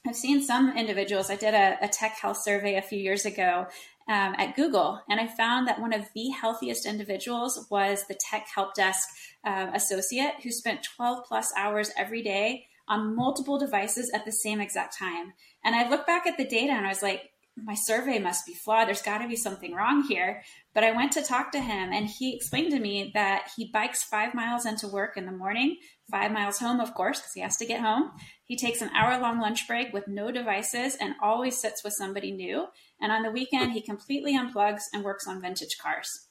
I've 0.07 0.17
seen 0.17 0.41
some 0.41 0.79
individuals. 0.79 1.29
I 1.29 1.37
did 1.37 1.53
a, 1.53 1.77
a, 1.83 1.89
tech 1.89 2.13
health 2.13 2.39
survey 2.43 2.77
a 2.77 2.81
few 2.81 2.99
years 2.99 3.27
ago 3.27 3.67
um, 4.09 4.35
at 4.39 4.57
Google, 4.57 4.99
and 5.11 5.21
I 5.21 5.27
found 5.27 5.69
that 5.69 5.79
one 5.79 5.93
of 5.93 6.07
the 6.15 6.31
healthiest 6.31 6.87
individuals 6.87 7.67
was 7.71 8.07
the 8.07 8.19
tech 8.31 8.47
help 8.55 8.73
desk 8.73 9.07
uh, 9.45 9.67
associate 9.75 10.37
who 10.43 10.51
spent 10.53 10.87
12 10.97 11.27
plus 11.29 11.53
hours 11.55 11.91
every 11.99 12.23
day 12.23 12.65
on 12.89 13.15
multiple 13.15 13.59
devices 13.59 14.11
at 14.15 14.25
the 14.25 14.33
same 14.33 14.61
exact 14.61 14.99
time. 14.99 15.33
And 15.65 15.75
I 15.75 15.89
look 15.89 16.07
back 16.07 16.27
at 16.27 16.39
the 16.39 16.47
data 16.47 16.73
and 16.73 16.87
I 16.87 16.89
was 16.89 17.03
like, 17.03 17.31
my 17.57 17.75
survey 17.75 18.19
must 18.19 18.47
be 18.47 18.55
flawed. 18.55 18.89
There's 18.89 19.03
got 19.03 19.19
to 19.19 19.29
be 19.29 19.37
something 19.37 19.75
wrong 19.75 20.03
here. 20.03 20.43
But 20.75 20.85
I 20.85 20.93
went 20.93 21.13
to 21.13 21.23
talk 21.23 21.53
to 21.53 21.61
him, 21.61 21.93
and 21.93 22.07
he 22.07 22.35
explained 22.35 22.71
to 22.71 22.79
me 22.79 23.11
that 23.15 23.51
he 23.57 23.71
bikes 23.73 24.05
five 24.05 24.35
miles 24.35 24.67
into 24.67 24.89
work 24.89 25.17
in 25.17 25.27
the 25.27 25.33
morning, 25.33 25.77
five 26.11 26.33
miles 26.33 26.59
home, 26.59 26.81
of 26.81 26.95
course, 26.95 27.21
because 27.21 27.33
he 27.35 27.41
has 27.41 27.57
to 27.59 27.67
get 27.67 27.81
home. 27.81 28.11
He 28.45 28.57
takes 28.57 28.83
an 28.83 28.91
hour 28.91 29.21
long 29.21 29.41
lunch 29.41 29.67
break 29.69 29.93
with 29.93 30.09
no 30.09 30.31
devices 30.31 30.97
and 31.01 31.15
always 31.23 31.61
sits 31.61 31.85
with 31.85 31.95
somebody 31.95 32.33
new. 32.33 32.67
And 33.01 33.13
on 33.13 33.23
the 33.23 33.31
weekend, 33.31 33.73
he 33.73 33.81
completely 33.81 34.37
unplugs 34.37 34.83
and 34.93 35.05
works 35.05 35.27
on 35.27 35.41
vintage 35.41 35.79
cars. 35.81 36.27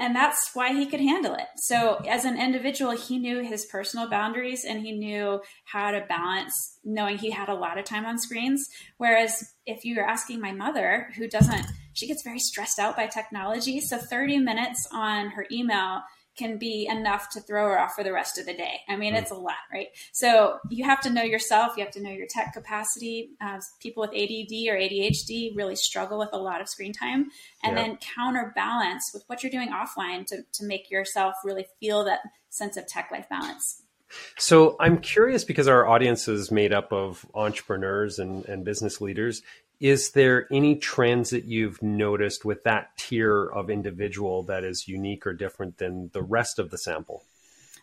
and 0.00 0.14
that's 0.14 0.50
why 0.54 0.72
he 0.72 0.86
could 0.86 1.00
handle 1.00 1.34
it. 1.34 1.46
So, 1.56 1.96
as 2.08 2.24
an 2.24 2.40
individual, 2.40 2.92
he 2.92 3.18
knew 3.18 3.42
his 3.42 3.64
personal 3.66 4.08
boundaries 4.08 4.64
and 4.64 4.80
he 4.80 4.92
knew 4.92 5.40
how 5.64 5.90
to 5.90 6.04
balance 6.08 6.78
knowing 6.84 7.18
he 7.18 7.30
had 7.30 7.48
a 7.48 7.54
lot 7.54 7.78
of 7.78 7.84
time 7.84 8.06
on 8.06 8.18
screens. 8.18 8.68
Whereas, 8.98 9.52
if 9.66 9.84
you're 9.84 10.06
asking 10.06 10.40
my 10.40 10.52
mother, 10.52 11.08
who 11.16 11.26
doesn't, 11.28 11.66
she 11.92 12.06
gets 12.06 12.22
very 12.22 12.38
stressed 12.38 12.78
out 12.78 12.96
by 12.96 13.06
technology. 13.06 13.80
So, 13.80 13.98
30 13.98 14.38
minutes 14.38 14.86
on 14.92 15.30
her 15.30 15.46
email 15.50 16.02
can 16.36 16.58
be 16.58 16.86
enough 16.90 17.28
to 17.30 17.40
throw 17.40 17.66
her 17.66 17.78
off 17.78 17.94
for 17.94 18.04
the 18.04 18.12
rest 18.12 18.38
of 18.38 18.46
the 18.46 18.54
day. 18.54 18.80
I 18.88 18.96
mean, 18.96 19.14
mm. 19.14 19.18
it's 19.18 19.30
a 19.30 19.34
lot, 19.34 19.56
right? 19.72 19.88
So 20.12 20.58
you 20.70 20.84
have 20.84 21.00
to 21.02 21.10
know 21.10 21.22
yourself. 21.22 21.76
You 21.76 21.84
have 21.84 21.92
to 21.94 22.02
know 22.02 22.10
your 22.10 22.26
tech 22.28 22.52
capacity. 22.52 23.30
Uh, 23.40 23.60
people 23.80 24.00
with 24.00 24.10
ADD 24.10 24.68
or 24.68 24.78
ADHD 24.78 25.56
really 25.56 25.76
struggle 25.76 26.18
with 26.18 26.30
a 26.32 26.38
lot 26.38 26.60
of 26.60 26.68
screen 26.68 26.92
time, 26.92 27.30
and 27.62 27.76
then 27.76 27.98
counterbalance 28.16 29.10
with 29.12 29.24
what 29.26 29.42
you're 29.42 29.52
doing 29.52 29.70
offline 29.70 30.26
to 30.26 30.42
to 30.54 30.64
make 30.64 30.90
yourself 30.90 31.34
really 31.44 31.66
feel 31.78 32.04
that 32.04 32.20
sense 32.48 32.76
of 32.76 32.86
tech 32.86 33.10
life 33.10 33.28
balance. 33.28 33.82
So 34.38 34.76
I'm 34.80 34.98
curious 34.98 35.44
because 35.44 35.68
our 35.68 35.86
audience 35.86 36.26
is 36.26 36.50
made 36.50 36.72
up 36.72 36.92
of 36.92 37.24
entrepreneurs 37.34 38.18
and, 38.18 38.44
and 38.46 38.64
business 38.64 39.00
leaders. 39.00 39.42
Is 39.80 40.10
there 40.10 40.46
any 40.52 40.76
trends 40.76 41.30
that 41.30 41.46
you've 41.46 41.82
noticed 41.82 42.44
with 42.44 42.64
that 42.64 42.96
tier 42.98 43.46
of 43.46 43.70
individual 43.70 44.42
that 44.44 44.62
is 44.62 44.86
unique 44.86 45.26
or 45.26 45.32
different 45.32 45.78
than 45.78 46.10
the 46.12 46.22
rest 46.22 46.58
of 46.58 46.70
the 46.70 46.76
sample? 46.76 47.24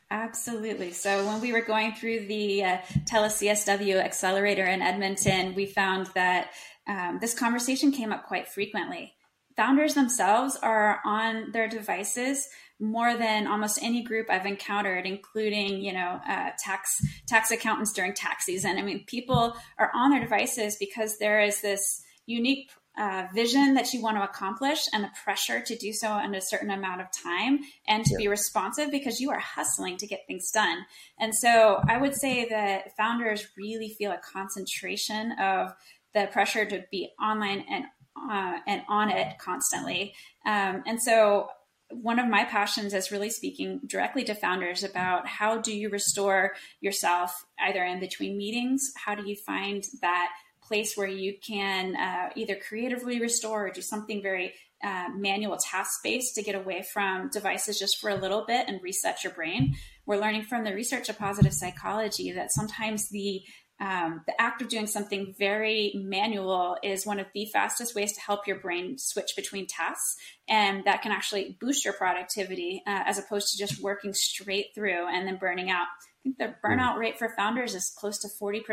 Absolutely. 0.09 0.93
So 0.93 1.25
when 1.25 1.41
we 1.41 1.51
were 1.51 1.61
going 1.61 1.93
through 1.93 2.27
the 2.27 2.63
uh, 2.63 2.77
TeleCSW 3.09 4.01
accelerator 4.01 4.65
in 4.65 4.81
Edmonton, 4.81 5.53
we 5.53 5.65
found 5.65 6.07
that 6.13 6.51
um, 6.87 7.17
this 7.19 7.33
conversation 7.33 7.91
came 7.91 8.13
up 8.13 8.25
quite 8.25 8.47
frequently. 8.47 9.13
Founders 9.57 9.95
themselves 9.95 10.55
are 10.61 11.01
on 11.03 11.51
their 11.51 11.67
devices 11.67 12.47
more 12.79 13.17
than 13.17 13.47
almost 13.47 13.81
any 13.81 14.03
group 14.03 14.27
I've 14.29 14.45
encountered, 14.45 15.05
including 15.05 15.81
you 15.81 15.93
know 15.93 16.21
uh, 16.27 16.51
tax 16.59 17.01
tax 17.27 17.51
accountants 17.51 17.91
during 17.91 18.13
tax 18.13 18.45
season. 18.45 18.77
I 18.77 18.83
mean, 18.83 19.03
people 19.05 19.55
are 19.77 19.91
on 19.93 20.11
their 20.11 20.21
devices 20.21 20.77
because 20.79 21.17
there 21.17 21.41
is 21.41 21.61
this 21.61 22.03
unique 22.27 22.69
uh, 22.97 23.27
vision 23.33 23.75
that 23.75 23.93
you 23.93 24.01
want 24.01 24.17
to 24.17 24.23
accomplish 24.23 24.79
and 24.91 25.03
the 25.03 25.09
pressure 25.23 25.61
to 25.61 25.75
do 25.75 25.93
so 25.93 26.17
in 26.17 26.33
a 26.33 26.41
certain 26.41 26.71
amount 26.71 26.99
of 26.99 27.07
time 27.11 27.59
and 27.87 28.03
to 28.03 28.13
yeah. 28.13 28.17
be 28.17 28.27
responsive 28.27 28.89
because 28.89 29.19
you 29.19 29.29
are 29.29 29.39
hustling 29.39 29.97
to 29.97 30.07
get 30.07 30.25
things 30.25 30.49
done. 30.49 30.79
And 31.19 31.33
so 31.33 31.79
I 31.87 31.97
would 31.97 32.15
say 32.15 32.49
that 32.49 32.95
founders 32.97 33.47
really 33.55 33.89
feel 33.89 34.11
a 34.11 34.17
concentration 34.17 35.33
of 35.33 35.73
the 36.15 36.27
pressure 36.31 36.65
to 36.65 36.83
be 36.89 37.09
online 37.21 37.63
and 37.69 37.85
uh, 38.29 38.59
and 38.67 38.81
on 38.87 39.09
it 39.09 39.37
constantly. 39.39 40.13
Um, 40.45 40.83
and 40.85 41.01
so 41.01 41.49
one 41.89 42.19
of 42.19 42.27
my 42.27 42.43
passions 42.43 42.93
is 42.93 43.11
really 43.11 43.29
speaking 43.29 43.79
directly 43.85 44.23
to 44.25 44.35
founders 44.35 44.83
about 44.83 45.25
how 45.27 45.57
do 45.57 45.75
you 45.75 45.89
restore 45.89 46.53
yourself 46.81 47.45
either 47.59 47.83
in 47.83 47.99
between 47.99 48.37
meetings 48.37 48.91
how 48.97 49.15
do 49.15 49.27
you 49.27 49.35
find 49.45 49.85
that 50.01 50.29
place 50.61 50.95
where 50.95 51.07
you 51.07 51.33
can 51.41 51.95
uh, 51.95 52.29
either 52.35 52.55
creatively 52.67 53.21
restore 53.21 53.67
or 53.67 53.71
do 53.71 53.81
something 53.81 54.21
very 54.21 54.53
uh, 54.83 55.07
manual 55.15 55.57
task 55.57 56.01
based 56.03 56.35
to 56.35 56.43
get 56.43 56.55
away 56.55 56.83
from 56.93 57.29
devices 57.29 57.79
just 57.79 57.99
for 57.99 58.09
a 58.09 58.15
little 58.15 58.43
bit 58.45 58.67
and 58.67 58.83
reset 58.83 59.23
your 59.23 59.33
brain 59.33 59.73
we're 60.05 60.19
learning 60.19 60.43
from 60.43 60.63
the 60.63 60.73
research 60.73 61.07
of 61.07 61.17
positive 61.17 61.53
psychology 61.53 62.31
that 62.31 62.51
sometimes 62.51 63.09
the 63.09 63.41
um, 63.79 64.21
the 64.25 64.39
act 64.41 64.61
of 64.61 64.69
doing 64.69 64.87
something 64.87 65.35
very 65.37 65.91
manual 65.95 66.77
is 66.81 67.05
one 67.05 67.19
of 67.19 67.27
the 67.33 67.45
fastest 67.45 67.95
ways 67.95 68.13
to 68.13 68.21
help 68.21 68.47
your 68.47 68.59
brain 68.59 68.97
switch 68.97 69.33
between 69.35 69.67
tasks. 69.67 70.17
And 70.49 70.83
that 70.85 71.01
can 71.01 71.11
actually 71.11 71.57
boost 71.59 71.85
your 71.85 71.93
productivity 71.93 72.81
uh, 72.87 73.03
as 73.05 73.19
opposed 73.19 73.49
to 73.49 73.57
just 73.57 73.81
working 73.81 74.13
straight 74.13 74.67
through 74.73 75.07
and 75.07 75.27
then 75.27 75.37
burning 75.37 75.69
out. 75.69 75.85
I 75.85 76.23
think 76.23 76.37
the 76.37 76.55
burnout 76.65 76.95
mm. 76.95 76.99
rate 76.99 77.19
for 77.19 77.29
founders 77.35 77.75
is 77.75 77.93
close 77.95 78.19
to 78.19 78.27
40%. 78.41 78.63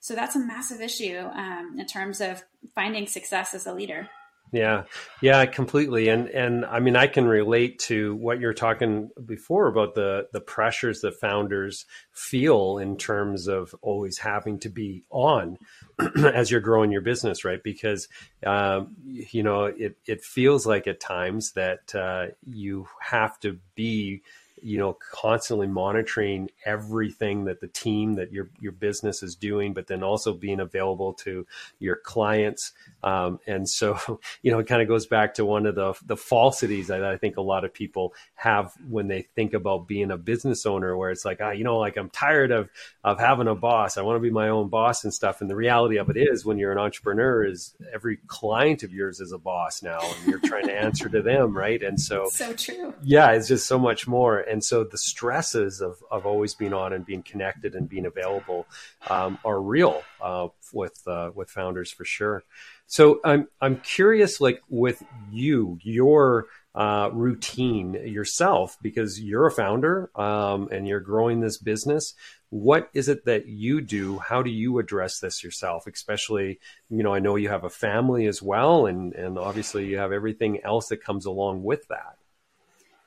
So 0.00 0.14
that's 0.14 0.36
a 0.36 0.40
massive 0.40 0.80
issue 0.80 1.18
um, 1.18 1.76
in 1.78 1.86
terms 1.86 2.20
of 2.20 2.42
finding 2.74 3.06
success 3.06 3.54
as 3.54 3.66
a 3.66 3.72
leader. 3.72 4.08
Yeah, 4.52 4.84
yeah, 5.20 5.44
completely. 5.46 6.08
And 6.08 6.28
and 6.28 6.64
I 6.64 6.78
mean, 6.78 6.94
I 6.96 7.08
can 7.08 7.26
relate 7.26 7.80
to 7.80 8.14
what 8.14 8.38
you're 8.40 8.54
talking 8.54 9.10
before 9.24 9.66
about 9.66 9.94
the 9.94 10.28
the 10.32 10.40
pressures 10.40 11.00
that 11.00 11.18
founders 11.20 11.84
feel 12.12 12.78
in 12.78 12.96
terms 12.96 13.48
of 13.48 13.74
always 13.82 14.18
having 14.18 14.58
to 14.60 14.68
be 14.68 15.02
on 15.10 15.58
as 16.24 16.50
you're 16.50 16.60
growing 16.60 16.92
your 16.92 17.00
business, 17.00 17.44
right? 17.44 17.62
Because 17.62 18.08
um, 18.46 18.94
you 19.04 19.42
know 19.42 19.64
it 19.64 19.96
it 20.06 20.22
feels 20.22 20.64
like 20.64 20.86
at 20.86 21.00
times 21.00 21.52
that 21.52 21.94
uh, 21.94 22.26
you 22.46 22.86
have 23.00 23.38
to 23.40 23.58
be 23.74 24.22
you 24.66 24.78
know 24.78 24.96
constantly 25.12 25.66
monitoring 25.66 26.50
everything 26.64 27.44
that 27.44 27.60
the 27.60 27.68
team 27.68 28.14
that 28.14 28.32
your 28.32 28.50
your 28.60 28.72
business 28.72 29.22
is 29.22 29.36
doing 29.36 29.72
but 29.72 29.86
then 29.86 30.02
also 30.02 30.32
being 30.32 30.60
available 30.60 31.12
to 31.12 31.46
your 31.78 31.96
clients. 31.96 32.72
Um, 33.02 33.38
and 33.46 33.68
so 33.68 34.20
you 34.42 34.50
know 34.50 34.58
it 34.58 34.66
kind 34.66 34.82
of 34.82 34.88
goes 34.88 35.06
back 35.06 35.34
to 35.34 35.44
one 35.44 35.66
of 35.66 35.74
the 35.74 35.94
the 36.06 36.16
falsities 36.16 36.88
that 36.88 37.04
I 37.04 37.16
think 37.16 37.36
a 37.36 37.42
lot 37.42 37.64
of 37.64 37.72
people 37.72 38.14
have 38.34 38.72
when 38.88 39.08
they 39.08 39.22
think 39.22 39.54
about 39.54 39.86
being 39.86 40.10
a 40.10 40.16
business 40.16 40.66
owner 40.66 40.96
where 40.96 41.10
it's 41.10 41.24
like 41.24 41.40
ah 41.40 41.50
you 41.50 41.64
know 41.64 41.78
like 41.78 41.96
I'm 41.96 42.10
tired 42.10 42.50
of 42.50 42.68
of 43.04 43.18
having 43.18 43.48
a 43.48 43.54
boss. 43.54 43.96
I 43.96 44.02
want 44.02 44.16
to 44.16 44.20
be 44.20 44.30
my 44.30 44.48
own 44.48 44.68
boss 44.68 45.04
and 45.04 45.12
stuff. 45.12 45.40
And 45.40 45.50
the 45.50 45.56
reality 45.56 45.98
of 45.98 46.10
it 46.10 46.16
is 46.16 46.44
when 46.44 46.58
you're 46.58 46.72
an 46.72 46.78
entrepreneur 46.78 47.44
is 47.44 47.74
every 47.92 48.18
client 48.26 48.82
of 48.82 48.92
yours 48.92 49.20
is 49.20 49.32
a 49.32 49.38
boss 49.38 49.82
now 49.82 50.00
and 50.00 50.26
you're 50.26 50.40
trying 50.40 50.66
to 50.66 50.74
answer 50.74 51.08
to 51.08 51.22
them 51.22 51.56
right? 51.56 51.82
And 51.82 52.00
so 52.00 52.28
so 52.30 52.52
true. 52.52 52.94
Yeah 53.02 53.32
it's 53.32 53.48
just 53.48 53.66
so 53.66 53.78
much 53.78 54.08
more. 54.08 54.38
And 54.38 54.55
so 54.62 54.84
the 54.84 54.98
stresses 54.98 55.80
of, 55.80 56.02
of 56.10 56.26
always 56.26 56.54
being 56.54 56.72
on 56.72 56.92
and 56.92 57.04
being 57.04 57.22
connected 57.22 57.74
and 57.74 57.88
being 57.88 58.06
available 58.06 58.66
um, 59.08 59.38
are 59.44 59.60
real 59.60 60.02
uh, 60.20 60.48
with 60.72 61.00
uh, 61.06 61.30
with 61.34 61.50
founders 61.50 61.90
for 61.90 62.04
sure. 62.04 62.44
So 62.86 63.20
I'm 63.24 63.48
I'm 63.60 63.78
curious, 63.78 64.40
like 64.40 64.62
with 64.68 65.02
you, 65.30 65.78
your 65.82 66.46
uh, 66.74 67.10
routine 67.12 67.94
yourself, 67.94 68.76
because 68.82 69.20
you're 69.20 69.46
a 69.46 69.50
founder 69.50 70.10
um, 70.14 70.68
and 70.70 70.86
you're 70.86 71.00
growing 71.00 71.40
this 71.40 71.58
business. 71.58 72.14
What 72.50 72.88
is 72.94 73.08
it 73.08 73.24
that 73.24 73.46
you 73.46 73.80
do? 73.80 74.18
How 74.18 74.42
do 74.42 74.50
you 74.50 74.78
address 74.78 75.18
this 75.18 75.42
yourself? 75.42 75.86
Especially, 75.86 76.60
you 76.88 77.02
know, 77.02 77.12
I 77.12 77.18
know 77.18 77.34
you 77.34 77.48
have 77.48 77.64
a 77.64 77.70
family 77.70 78.26
as 78.26 78.40
well, 78.40 78.86
and 78.86 79.12
and 79.14 79.38
obviously 79.38 79.86
you 79.86 79.98
have 79.98 80.12
everything 80.12 80.60
else 80.64 80.88
that 80.88 81.02
comes 81.02 81.26
along 81.26 81.64
with 81.64 81.88
that. 81.88 82.18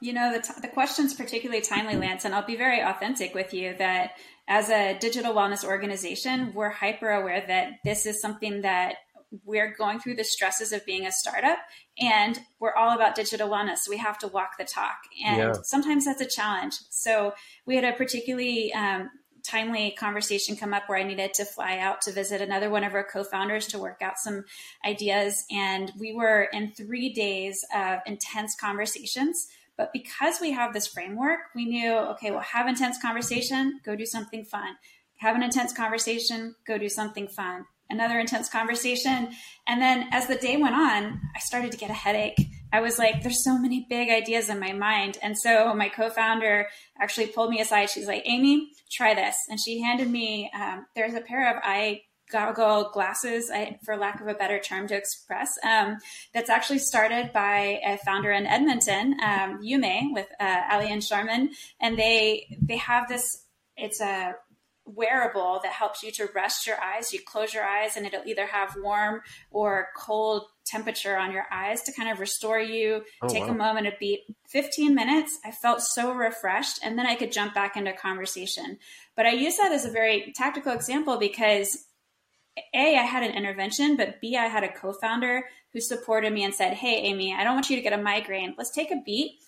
You 0.02 0.14
know, 0.14 0.32
the, 0.32 0.42
t- 0.42 0.62
the 0.62 0.68
question's 0.68 1.14
particularly 1.14 1.62
timely, 1.62 1.96
Lance, 1.96 2.26
and 2.26 2.34
I'll 2.34 2.46
be 2.46 2.56
very 2.56 2.82
authentic 2.82 3.34
with 3.34 3.54
you 3.54 3.76
that 3.80 4.12
as 4.48 4.70
a 4.70 4.98
digital 4.98 5.34
wellness 5.34 5.64
organization, 5.64 6.54
we're 6.54 6.70
hyper 6.70 7.10
aware 7.10 7.44
that 7.48 7.74
this 7.84 8.06
is 8.06 8.22
something 8.22 8.62
that 8.62 8.96
we're 9.46 9.74
going 9.76 10.00
through 10.00 10.16
the 10.16 10.24
stresses 10.24 10.72
of 10.72 10.86
being 10.86 11.06
a 11.06 11.12
startup 11.12 11.60
and 12.00 12.40
we're 12.60 12.74
all 12.74 12.96
about 12.96 13.16
digital 13.16 13.50
wellness. 13.50 13.80
So 13.80 13.92
we 13.92 13.98
have 13.98 14.18
to 14.20 14.28
walk 14.28 14.58
the 14.58 14.66
talk. 14.66 14.98
And 15.24 15.38
yeah. 15.38 15.54
sometimes 15.64 16.06
that's 16.06 16.22
a 16.22 16.26
challenge. 16.26 16.76
So 16.90 17.34
we 17.66 17.76
had 17.76 17.84
a 17.84 17.94
particularly 17.94 18.74
um, 18.74 19.10
timely 19.44 19.92
conversation 19.92 20.56
come 20.56 20.74
up 20.74 20.84
where 20.88 20.98
I 20.98 21.04
needed 21.04 21.34
to 21.36 21.46
fly 21.46 21.78
out 21.78 22.02
to 22.02 22.12
visit 22.12 22.42
another 22.42 22.70
one 22.70 22.84
of 22.84 22.94
our 22.94 23.04
co-founders 23.04 23.68
to 23.68 23.80
work 23.80 24.02
out 24.02 24.18
some 24.18 24.46
ideas. 24.86 25.46
And 25.52 25.92
we 26.00 26.14
were 26.14 26.48
in 26.52 26.72
three 26.72 27.14
days 27.14 27.64
of 27.76 28.00
intense 28.06 28.56
conversations 28.56 29.48
but 29.80 29.94
because 29.94 30.42
we 30.42 30.52
have 30.52 30.74
this 30.74 30.88
framework, 30.88 31.40
we 31.56 31.64
knew, 31.64 31.94
okay, 31.94 32.32
well, 32.32 32.42
have 32.42 32.68
intense 32.68 33.02
conversation, 33.02 33.80
go 33.86 33.96
do 33.96 34.06
something 34.06 34.44
fun. 34.44 34.76
Have 35.20 35.38
an 35.38 35.42
intense 35.42 35.72
conversation, 35.72 36.54
go 36.68 36.78
do 36.78 36.90
something 36.90 37.30
fun. 37.30 37.64
Another 37.90 38.20
intense 38.20 38.50
conversation. 38.50 39.30
And 39.70 39.82
then 39.82 40.10
as 40.12 40.28
the 40.28 40.36
day 40.36 40.58
went 40.58 40.76
on, 40.76 41.22
I 41.34 41.40
started 41.40 41.72
to 41.72 41.78
get 41.78 41.90
a 41.90 41.94
headache. 41.94 42.36
I 42.74 42.82
was 42.82 43.00
like, 43.00 43.24
there's 43.24 43.42
so 43.42 43.58
many 43.58 43.88
big 43.90 44.10
ideas 44.10 44.50
in 44.50 44.60
my 44.60 44.74
mind. 44.74 45.18
And 45.24 45.38
so 45.38 45.74
my 45.74 45.88
co 45.88 46.10
founder 46.10 46.68
actually 47.00 47.28
pulled 47.28 47.50
me 47.50 47.62
aside. 47.62 47.90
She's 47.90 48.06
like, 48.06 48.24
Amy, 48.26 48.72
try 48.92 49.16
this. 49.16 49.36
And 49.48 49.62
she 49.62 49.82
handed 49.82 50.10
me, 50.10 50.52
um, 50.54 50.88
there's 50.94 51.14
a 51.14 51.22
pair 51.22 51.56
of 51.56 51.64
eye 51.64 52.02
goggle 52.30 52.90
glasses, 52.94 53.50
I, 53.54 53.80
for 53.84 53.98
lack 53.98 54.22
of 54.22 54.28
a 54.28 54.34
better 54.34 54.60
term 54.60 54.88
to 54.88 54.96
express, 54.96 55.50
um, 55.64 55.98
that's 56.34 56.50
actually 56.50 56.80
started 56.80 57.32
by 57.34 57.80
a 57.86 57.98
founder 58.06 58.32
in 58.32 58.46
Edmonton, 58.46 59.18
um, 59.24 59.62
Yume, 59.62 60.14
with 60.14 60.28
uh, 60.40 60.62
Ali 60.72 60.92
and 60.92 61.04
Sharman, 61.04 61.52
and 61.80 61.98
they 61.98 62.58
they 62.62 62.78
have 62.78 63.08
this. 63.08 63.46
It's 63.76 64.02
a 64.02 64.36
wearable 64.86 65.60
that 65.64 65.72
helps 65.72 66.04
you 66.04 66.12
to 66.12 66.28
rest 66.34 66.66
your 66.66 66.82
eyes. 66.82 67.14
You 67.14 67.20
close 67.26 67.54
your 67.54 67.64
eyes, 67.64 67.96
and 67.96 68.06
it'll 68.06 68.26
either 68.26 68.48
have 68.48 68.76
warm 68.82 69.22
or 69.52 69.88
cold 69.98 70.46
temperature 70.66 71.18
on 71.18 71.32
your 71.32 71.46
eyes 71.52 71.82
to 71.84 71.94
kind 71.94 72.10
of 72.10 72.20
restore 72.20 72.60
you. 72.60 73.04
Oh, 73.22 73.28
take 73.28 73.44
wow. 73.44 73.52
a 73.52 73.56
moment 73.56 73.88
to 73.88 73.94
beat 74.00 74.22
15 74.50 74.94
minutes. 74.94 75.32
I 75.46 75.52
felt 75.52 75.82
so 75.82 76.14
refreshed, 76.14 76.80
and 76.84 76.98
then 76.98 77.06
I 77.06 77.16
could 77.16 77.32
jump 77.32 77.54
back 77.54 77.78
into 77.78 77.94
conversation. 77.94 78.78
But 79.16 79.26
I 79.26 79.32
use 79.32 79.58
that 79.58 79.72
as 79.72 79.86
a 79.86 79.92
very 79.92 80.34
tactical 80.36 80.74
example 80.74 81.18
because 81.18 81.86
a, 82.74 82.98
I 82.98 83.04
had 83.04 83.24
an 83.24 83.36
intervention, 83.36 83.96
but 83.96 84.22
B, 84.22 84.36
I 84.36 84.48
had 84.48 84.64
a 84.64 84.72
co 84.72 84.94
founder 84.94 85.46
who 85.74 85.80
supported 85.80 86.34
me 86.34 86.44
and 86.44 86.54
said, 86.54 86.74
Hey, 86.74 86.98
Amy, 87.04 87.34
I 87.34 87.44
don't 87.44 87.54
want 87.54 87.70
you 87.70 87.76
to 87.76 87.82
get 87.82 87.98
a 87.98 88.02
migraine. 88.02 88.56
Let's 88.58 88.72
take 88.72 88.92
a 88.92 89.02
beat. 89.06 89.40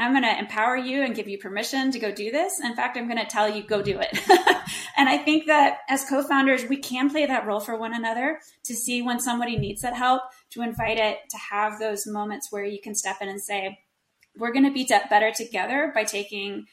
I'm 0.00 0.12
going 0.12 0.22
to 0.22 0.38
empower 0.38 0.76
you 0.76 1.02
and 1.02 1.14
give 1.14 1.26
you 1.26 1.38
permission 1.38 1.90
to 1.90 1.98
go 1.98 2.12
do 2.12 2.30
this. 2.30 2.60
In 2.62 2.76
fact, 2.76 2.96
I'm 2.96 3.08
going 3.08 3.18
to 3.18 3.26
tell 3.26 3.48
you, 3.48 3.64
go 3.64 3.82
do 3.82 3.98
it. 4.00 4.16
and 4.96 5.08
I 5.08 5.18
think 5.18 5.46
that 5.46 5.78
as 5.88 6.04
co 6.04 6.22
founders, 6.22 6.64
we 6.68 6.76
can 6.76 7.10
play 7.10 7.26
that 7.26 7.46
role 7.46 7.58
for 7.58 7.76
one 7.76 7.94
another 7.94 8.38
to 8.64 8.74
see 8.74 9.02
when 9.02 9.18
somebody 9.18 9.56
needs 9.56 9.82
that 9.82 9.96
help, 9.96 10.22
to 10.50 10.62
invite 10.62 10.98
it, 10.98 11.18
to 11.30 11.36
have 11.36 11.80
those 11.80 12.06
moments 12.06 12.52
where 12.52 12.64
you 12.64 12.80
can 12.80 12.94
step 12.94 13.16
in 13.20 13.28
and 13.28 13.40
say, 13.40 13.78
we're 14.36 14.52
going 14.52 14.64
to 14.64 14.72
be 14.72 14.88
better 15.10 15.32
together 15.32 15.90
by 15.94 16.04
taking 16.04 16.66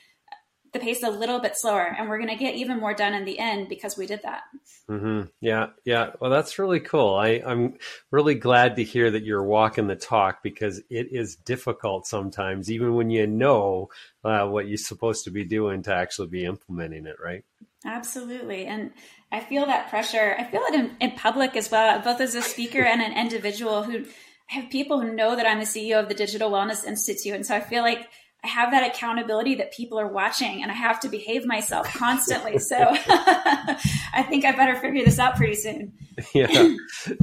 the 0.75 0.79
pace 0.81 1.01
a 1.03 1.09
little 1.09 1.39
bit 1.39 1.55
slower 1.55 1.95
and 1.97 2.09
we're 2.09 2.17
going 2.17 2.29
to 2.29 2.35
get 2.35 2.55
even 2.55 2.79
more 2.79 2.93
done 2.93 3.13
in 3.13 3.23
the 3.23 3.39
end 3.39 3.69
because 3.69 3.97
we 3.97 4.05
did 4.05 4.21
that. 4.23 4.43
Mm-hmm. 4.89 5.29
yeah 5.39 5.67
yeah. 5.85 6.11
Well 6.19 6.29
that's 6.29 6.59
really 6.59 6.81
cool. 6.81 7.15
I, 7.15 7.41
i'm 7.45 7.77
really 8.11 8.35
glad 8.35 8.75
to 8.75 8.83
hear 8.83 9.09
that 9.09 9.23
you're 9.23 9.43
walking 9.43 9.87
the 9.87 9.95
talk 9.95 10.43
because 10.43 10.79
it 10.89 11.07
is 11.11 11.37
difficult 11.37 12.05
sometimes 12.05 12.69
even 12.69 12.93
when 12.93 13.09
you 13.09 13.25
know 13.25 13.89
uh, 14.23 14.45
what 14.45 14.67
you're 14.67 14.77
supposed 14.77 15.23
to 15.23 15.31
be 15.31 15.45
doing 15.45 15.81
to 15.83 15.95
actually 15.95 16.27
be 16.27 16.45
implementing 16.45 17.05
it 17.05 17.15
right? 17.23 17.45
Absolutely. 17.85 18.65
And 18.65 18.91
i 19.31 19.39
feel 19.39 19.65
that 19.65 19.89
pressure. 19.89 20.35
I 20.37 20.43
feel 20.43 20.61
it 20.67 20.75
in, 20.75 20.95
in 20.99 21.11
public 21.11 21.55
as 21.55 21.71
well 21.71 22.01
both 22.01 22.19
as 22.19 22.35
a 22.35 22.41
speaker 22.41 22.81
and 22.81 23.01
an 23.01 23.17
individual 23.17 23.83
who 23.83 24.05
I 24.51 24.55
have 24.59 24.69
people 24.69 25.01
who 25.01 25.13
know 25.13 25.35
that 25.35 25.47
I'm 25.47 25.59
the 25.59 25.65
CEO 25.65 25.99
of 25.99 26.07
the 26.07 26.13
Digital 26.13 26.51
Wellness 26.51 26.85
Institute. 26.85 27.33
And 27.33 27.45
so 27.45 27.55
I 27.55 27.61
feel 27.61 27.81
like 27.81 28.07
I 28.45 28.47
have 28.47 28.69
that 28.71 28.95
accountability 28.95 29.55
that 29.55 29.73
people 29.73 29.99
are 29.99 30.07
watching 30.07 30.61
and 30.61 30.71
I 30.71 30.75
have 30.75 30.99
to 30.99 31.09
behave 31.09 31.47
myself 31.47 31.87
constantly. 31.87 32.59
So 32.65 32.77
I 33.07 34.25
think 34.27 34.43
I 34.43 34.51
better 34.51 34.75
figure 34.75 35.03
this 35.03 35.19
out 35.19 35.35
pretty 35.35 35.55
soon. 35.55 35.93
yeah, 36.33 36.73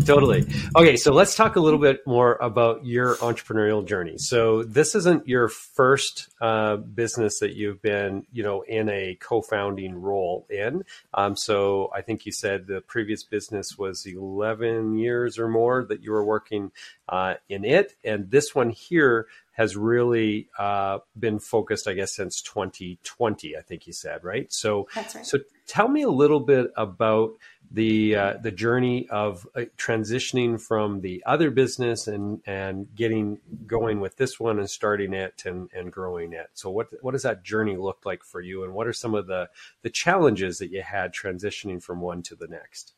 totally. 0.04 0.46
Okay, 0.76 0.96
so 0.96 1.12
let's 1.12 1.34
talk 1.34 1.56
a 1.56 1.60
little 1.60 1.78
bit 1.78 2.06
more 2.06 2.36
about 2.40 2.84
your 2.84 3.16
entrepreneurial 3.16 3.84
journey. 3.84 4.18
So 4.18 4.62
this 4.62 4.94
isn't 4.94 5.26
your 5.26 5.48
first 5.48 6.28
uh, 6.40 6.76
business 6.76 7.38
that 7.38 7.54
you've 7.54 7.80
been, 7.80 8.26
you 8.32 8.42
know, 8.42 8.62
in 8.62 8.88
a 8.90 9.16
co-founding 9.20 10.00
role 10.00 10.46
in. 10.50 10.84
Um, 11.14 11.36
so 11.36 11.90
I 11.94 12.02
think 12.02 12.26
you 12.26 12.32
said 12.32 12.66
the 12.66 12.82
previous 12.82 13.24
business 13.24 13.78
was 13.78 14.06
11 14.06 14.98
years 14.98 15.38
or 15.38 15.48
more 15.48 15.84
that 15.88 16.02
you 16.02 16.12
were 16.12 16.24
working 16.24 16.70
uh, 17.08 17.34
in 17.48 17.64
it, 17.64 17.94
and 18.04 18.30
this 18.30 18.54
one 18.54 18.70
here 18.70 19.26
has 19.52 19.76
really 19.76 20.48
uh, 20.58 20.98
been 21.18 21.38
focused, 21.38 21.86
I 21.86 21.92
guess, 21.92 22.14
since 22.14 22.40
2020. 22.42 23.56
I 23.56 23.60
think 23.60 23.86
you 23.86 23.92
said, 23.92 24.24
right? 24.24 24.52
So, 24.52 24.88
right. 24.96 25.26
So, 25.26 25.38
tell 25.66 25.88
me 25.88 26.02
a 26.02 26.10
little 26.10 26.40
bit 26.40 26.70
about 26.76 27.32
the 27.70 28.16
uh, 28.16 28.34
the 28.42 28.50
journey 28.50 29.08
of 29.08 29.46
uh, 29.54 29.62
transitioning 29.78 30.60
from 30.60 31.00
the 31.00 31.22
other 31.26 31.50
business 31.50 32.06
and 32.08 32.40
and 32.46 32.94
getting 32.94 33.38
going 33.66 34.00
with 34.00 34.16
this 34.16 34.40
one 34.40 34.58
and 34.58 34.68
starting 34.68 35.12
it 35.12 35.42
and 35.46 35.70
and 35.74 35.92
growing 35.92 36.32
it. 36.32 36.48
So, 36.54 36.70
what 36.70 36.88
what 37.02 37.12
does 37.12 37.22
that 37.22 37.44
journey 37.44 37.76
look 37.76 38.04
like 38.04 38.24
for 38.24 38.40
you, 38.40 38.64
and 38.64 38.72
what 38.72 38.86
are 38.86 38.92
some 38.92 39.14
of 39.14 39.26
the 39.26 39.48
the 39.82 39.90
challenges 39.90 40.58
that 40.58 40.70
you 40.70 40.82
had 40.82 41.12
transitioning 41.12 41.82
from 41.82 42.00
one 42.00 42.22
to 42.22 42.34
the 42.34 42.48
next? 42.48 42.94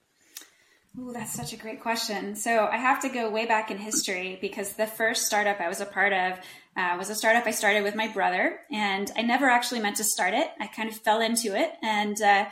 Ooh, 0.96 1.12
that's 1.12 1.32
such 1.32 1.52
a 1.52 1.56
great 1.56 1.80
question. 1.80 2.36
So 2.36 2.68
I 2.70 2.76
have 2.76 3.02
to 3.02 3.08
go 3.08 3.28
way 3.28 3.46
back 3.46 3.70
in 3.72 3.78
history 3.78 4.38
because 4.40 4.74
the 4.74 4.86
first 4.86 5.26
startup 5.26 5.60
I 5.60 5.68
was 5.68 5.80
a 5.80 5.86
part 5.86 6.12
of 6.12 6.38
uh, 6.76 6.96
was 6.96 7.10
a 7.10 7.16
startup 7.16 7.46
I 7.46 7.50
started 7.50 7.82
with 7.82 7.96
my 7.96 8.08
brother, 8.08 8.60
and 8.70 9.10
I 9.16 9.22
never 9.22 9.48
actually 9.48 9.80
meant 9.80 9.96
to 9.96 10.04
start 10.04 10.34
it. 10.34 10.48
I 10.60 10.68
kind 10.68 10.88
of 10.88 10.96
fell 10.96 11.20
into 11.20 11.56
it, 11.56 11.72
and 11.82 12.20
uh, 12.22 12.46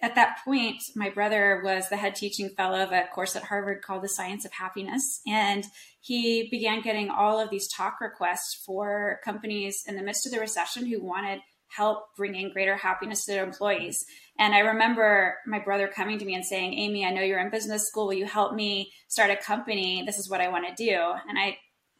at 0.00 0.14
that 0.14 0.38
point, 0.44 0.82
my 0.94 1.10
brother 1.10 1.60
was 1.64 1.88
the 1.88 1.96
head 1.96 2.14
teaching 2.14 2.50
fellow 2.50 2.82
of 2.82 2.92
a 2.92 3.08
course 3.12 3.34
at 3.34 3.44
Harvard 3.44 3.82
called 3.82 4.02
The 4.02 4.08
Science 4.08 4.44
of 4.44 4.52
Happiness, 4.52 5.20
and 5.26 5.64
he 6.00 6.48
began 6.50 6.80
getting 6.80 7.08
all 7.08 7.40
of 7.40 7.50
these 7.50 7.68
talk 7.68 8.00
requests 8.00 8.62
for 8.64 9.20
companies 9.24 9.84
in 9.86 9.96
the 9.96 10.02
midst 10.02 10.26
of 10.26 10.32
the 10.32 10.40
recession 10.40 10.86
who 10.86 11.02
wanted 11.02 11.40
help 11.68 12.14
bring 12.16 12.34
in 12.34 12.52
greater 12.52 12.76
happiness 12.76 13.24
to 13.24 13.32
their 13.32 13.44
employees. 13.44 14.04
And 14.38 14.54
I 14.54 14.60
remember 14.60 15.36
my 15.46 15.58
brother 15.58 15.88
coming 15.88 16.18
to 16.18 16.24
me 16.24 16.34
and 16.34 16.44
saying, 16.44 16.74
Amy, 16.74 17.04
I 17.04 17.10
know 17.10 17.22
you're 17.22 17.40
in 17.40 17.50
business 17.50 17.86
school. 17.86 18.06
Will 18.06 18.14
you 18.14 18.26
help 18.26 18.54
me 18.54 18.92
start 19.08 19.30
a 19.30 19.36
company? 19.36 20.02
This 20.06 20.18
is 20.18 20.30
what 20.30 20.40
I 20.40 20.48
want 20.48 20.66
to 20.68 20.84
do. 20.84 20.96
And 21.28 21.38
I 21.38 21.58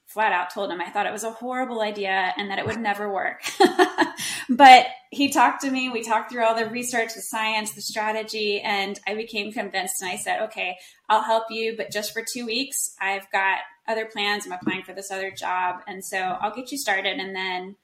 flat 0.09 0.33
out 0.33 0.51
told 0.51 0.71
him 0.71 0.81
I 0.81 0.89
thought 0.89 1.07
it 1.07 1.13
was 1.13 1.25
a 1.25 1.31
horrible 1.31 1.83
idea 1.83 2.33
and 2.37 2.51
that 2.51 2.59
it 2.59 2.67
would 2.67 2.81
never 2.81 3.13
work. 3.13 3.43
but 4.49 4.87
he 5.11 5.31
talked 5.31 5.61
to 5.63 5.71
me. 5.71 5.91
We 5.91 6.02
talked 6.02 6.33
through 6.33 6.45
all 6.45 6.57
the 6.57 6.67
research, 6.67 7.15
the 7.15 7.21
science, 7.21 7.73
the 7.73 7.83
strategy, 7.83 8.61
and 8.61 8.99
I 9.07 9.15
became 9.15 9.52
convinced. 9.52 10.00
And 10.00 10.11
I 10.11 10.17
said, 10.17 10.43
okay, 10.45 10.76
I'll 11.09 11.23
help 11.23 11.45
you, 11.50 11.75
but 11.76 11.91
just 11.91 12.13
for 12.13 12.25
two 12.25 12.47
weeks. 12.47 12.95
I've 13.00 13.31
got 13.33 13.59
other 13.87 14.07
plans. 14.07 14.47
I'm 14.47 14.52
applying 14.52 14.83
for 14.83 14.95
this 14.95 15.11
other 15.11 15.31
job. 15.31 15.81
And 15.87 16.04
so 16.04 16.19
I'll 16.19 16.54
get 16.54 16.73
you 16.73 16.78
started 16.78 17.19
and 17.19 17.35
then 17.35 17.76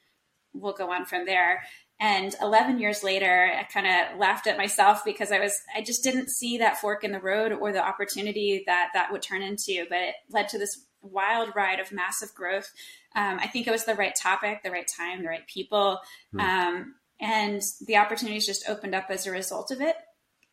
we'll 0.55 0.73
go 0.73 0.91
on 0.91 1.05
from 1.05 1.27
there. 1.27 1.63
And 2.01 2.35
11 2.41 2.81
years 2.81 3.03
later, 3.05 3.53
I 3.57 3.63
kind 3.65 3.87
of 3.87 4.19
laughed 4.19 4.47
at 4.47 4.57
myself 4.57 5.05
because 5.05 5.31
I 5.31 5.39
was, 5.39 5.55
I 5.77 5.81
just 5.81 6.03
didn't 6.03 6.31
see 6.31 6.59
that 6.59 6.79
fork 6.79 7.05
in 7.05 7.13
the 7.13 7.21
road 7.21 7.53
or 7.53 7.73
the 7.73 7.85
opportunity 7.85 8.65
that 8.67 8.91
that 8.95 9.13
would 9.13 9.23
turn 9.23 9.43
into. 9.43 9.87
But 9.89 9.99
it 9.99 10.15
led 10.29 10.49
to 10.51 10.59
this 10.59 10.85
wild 11.03 11.51
ride 11.55 11.79
of 11.81 11.93
massive 11.93 12.35
growth. 12.35 12.71
Um, 13.15 13.39
I 13.39 13.47
think 13.47 13.67
it 13.67 13.71
was 13.71 13.85
the 13.85 13.95
right 13.95 14.15
topic, 14.15 14.63
the 14.63 14.71
right 14.71 14.89
time, 14.97 15.23
the 15.23 15.29
right 15.29 15.47
people. 15.47 16.01
Mm. 16.35 16.41
Um, 16.41 16.95
and 17.21 17.63
the 17.87 17.97
opportunities 17.97 18.47
just 18.47 18.69
opened 18.69 18.95
up 18.95 19.07
as 19.09 19.27
a 19.27 19.31
result 19.31 19.71
of 19.71 19.81
it. 19.81 19.97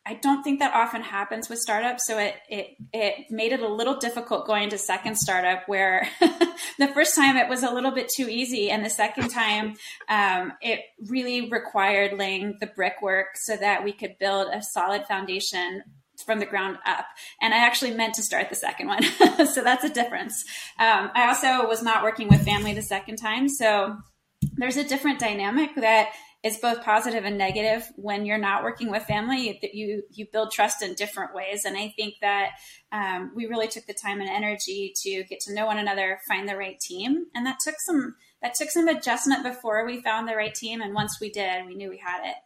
I 0.04 0.14
don't 0.14 0.42
think 0.42 0.58
that 0.58 0.74
often 0.74 1.00
happens 1.00 1.48
with 1.48 1.60
startups. 1.60 2.06
So 2.06 2.18
it 2.18 2.34
it 2.48 2.76
it 2.92 3.30
made 3.30 3.52
it 3.52 3.60
a 3.60 3.68
little 3.68 3.98
difficult 3.98 4.46
going 4.46 4.70
to 4.70 4.78
second 4.78 5.16
startup 5.16 5.68
where 5.68 6.08
the 6.78 6.88
first 6.88 7.14
time 7.14 7.36
it 7.36 7.48
was 7.48 7.62
a 7.62 7.70
little 7.72 7.92
bit 7.92 8.08
too 8.14 8.28
easy, 8.28 8.70
and 8.70 8.84
the 8.84 8.90
second 8.90 9.28
time 9.28 9.76
um, 10.08 10.52
it 10.60 10.80
really 11.08 11.48
required 11.48 12.18
laying 12.18 12.56
the 12.60 12.66
brickwork 12.66 13.28
so 13.36 13.56
that 13.56 13.84
we 13.84 13.92
could 13.92 14.18
build 14.18 14.48
a 14.52 14.62
solid 14.62 15.04
foundation 15.06 15.82
from 16.26 16.40
the 16.40 16.46
ground 16.46 16.78
up. 16.84 17.06
And 17.40 17.54
I 17.54 17.58
actually 17.58 17.92
meant 17.92 18.14
to 18.14 18.22
start 18.22 18.48
the 18.48 18.56
second 18.56 18.88
one, 18.88 19.02
so 19.46 19.62
that's 19.62 19.84
a 19.84 19.88
difference. 19.88 20.44
Um, 20.80 21.10
I 21.14 21.28
also 21.28 21.68
was 21.68 21.82
not 21.82 22.02
working 22.02 22.28
with 22.28 22.44
family 22.44 22.74
the 22.74 22.82
second 22.82 23.16
time, 23.16 23.48
so 23.48 23.96
there's 24.56 24.76
a 24.76 24.84
different 24.84 25.20
dynamic 25.20 25.70
that 25.76 26.10
is 26.42 26.58
both 26.58 26.82
positive 26.82 27.24
and 27.24 27.38
negative 27.38 27.88
when 27.96 28.26
you're 28.26 28.38
not 28.38 28.64
working 28.64 28.90
with 28.90 29.04
family. 29.04 29.58
That 29.62 29.74
you 29.74 30.02
you 30.10 30.26
build 30.32 30.50
trust 30.52 30.82
in 30.82 30.94
different 30.94 31.34
ways. 31.34 31.64
And 31.64 31.76
i 31.76 31.92
think 31.96 32.14
that 32.20 32.50
um, 32.90 33.32
we 33.34 33.46
really 33.46 33.68
took 33.68 33.86
the 33.86 33.94
time 33.94 34.20
and 34.20 34.28
energy 34.28 34.92
to 35.02 35.24
get 35.24 35.40
to 35.40 35.54
know 35.54 35.66
one 35.66 35.78
another 35.78 36.20
find 36.26 36.48
the 36.48 36.56
right 36.56 36.78
team. 36.80 37.26
And 37.34 37.46
that 37.46 37.58
took 37.64 37.76
some 37.78 38.16
that 38.42 38.54
took 38.54 38.70
some 38.70 38.88
adjustment 38.88 39.44
before 39.44 39.86
we 39.86 40.02
found 40.02 40.28
the 40.28 40.36
right 40.36 40.54
team. 40.54 40.80
And 40.80 40.94
once 40.94 41.18
we 41.20 41.30
did 41.30 41.66
we 41.66 41.74
knew 41.74 41.90
we 41.90 41.98
had 41.98 42.28
it. 42.28 42.36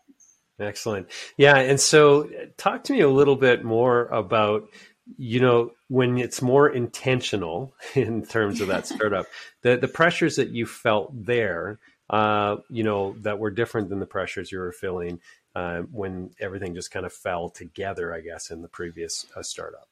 Excellent. 0.58 1.08
Yeah. 1.36 1.56
And 1.56 1.80
so 1.80 2.30
talk 2.56 2.84
to 2.84 2.92
me 2.92 3.00
a 3.00 3.10
little 3.10 3.36
bit 3.36 3.64
more 3.64 4.06
about 4.06 4.68
you 5.16 5.40
know 5.40 5.70
when 5.88 6.18
it's 6.18 6.42
more 6.42 6.68
intentional 6.68 7.74
in 7.94 8.26
terms 8.26 8.60
of 8.60 8.68
that 8.68 8.86
startup 8.94 9.26
the 9.62 9.76
the 9.76 9.88
pressures 9.88 10.36
that 10.36 10.50
you 10.50 10.66
felt 10.66 11.12
there 11.24 11.78
uh, 12.10 12.56
you 12.68 12.84
know, 12.84 13.16
that 13.20 13.38
were 13.38 13.50
different 13.50 13.88
than 13.88 14.00
the 14.00 14.06
pressures 14.06 14.52
you 14.52 14.58
were 14.58 14.72
feeling 14.72 15.20
uh, 15.54 15.80
when 15.90 16.30
everything 16.40 16.74
just 16.74 16.90
kind 16.90 17.06
of 17.06 17.12
fell 17.12 17.48
together, 17.48 18.14
I 18.14 18.20
guess, 18.20 18.50
in 18.50 18.62
the 18.62 18.68
previous 18.68 19.26
uh, 19.34 19.42
startup? 19.42 19.88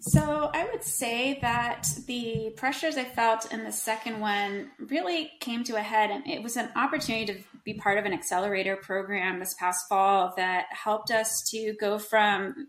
So 0.00 0.50
I 0.54 0.66
would 0.72 0.82
say 0.82 1.38
that 1.42 1.86
the 2.06 2.54
pressures 2.56 2.96
I 2.96 3.04
felt 3.04 3.52
in 3.52 3.64
the 3.64 3.72
second 3.72 4.20
one 4.20 4.70
really 4.78 5.30
came 5.40 5.62
to 5.64 5.76
a 5.76 5.82
head, 5.82 6.10
and 6.10 6.26
it 6.26 6.42
was 6.42 6.56
an 6.56 6.70
opportunity 6.74 7.26
to 7.34 7.38
be 7.64 7.74
part 7.74 7.98
of 7.98 8.06
an 8.06 8.14
accelerator 8.14 8.76
program 8.76 9.38
this 9.38 9.54
past 9.58 9.88
fall 9.88 10.32
that 10.36 10.66
helped 10.70 11.10
us 11.10 11.42
to 11.50 11.74
go 11.78 11.98
from 11.98 12.68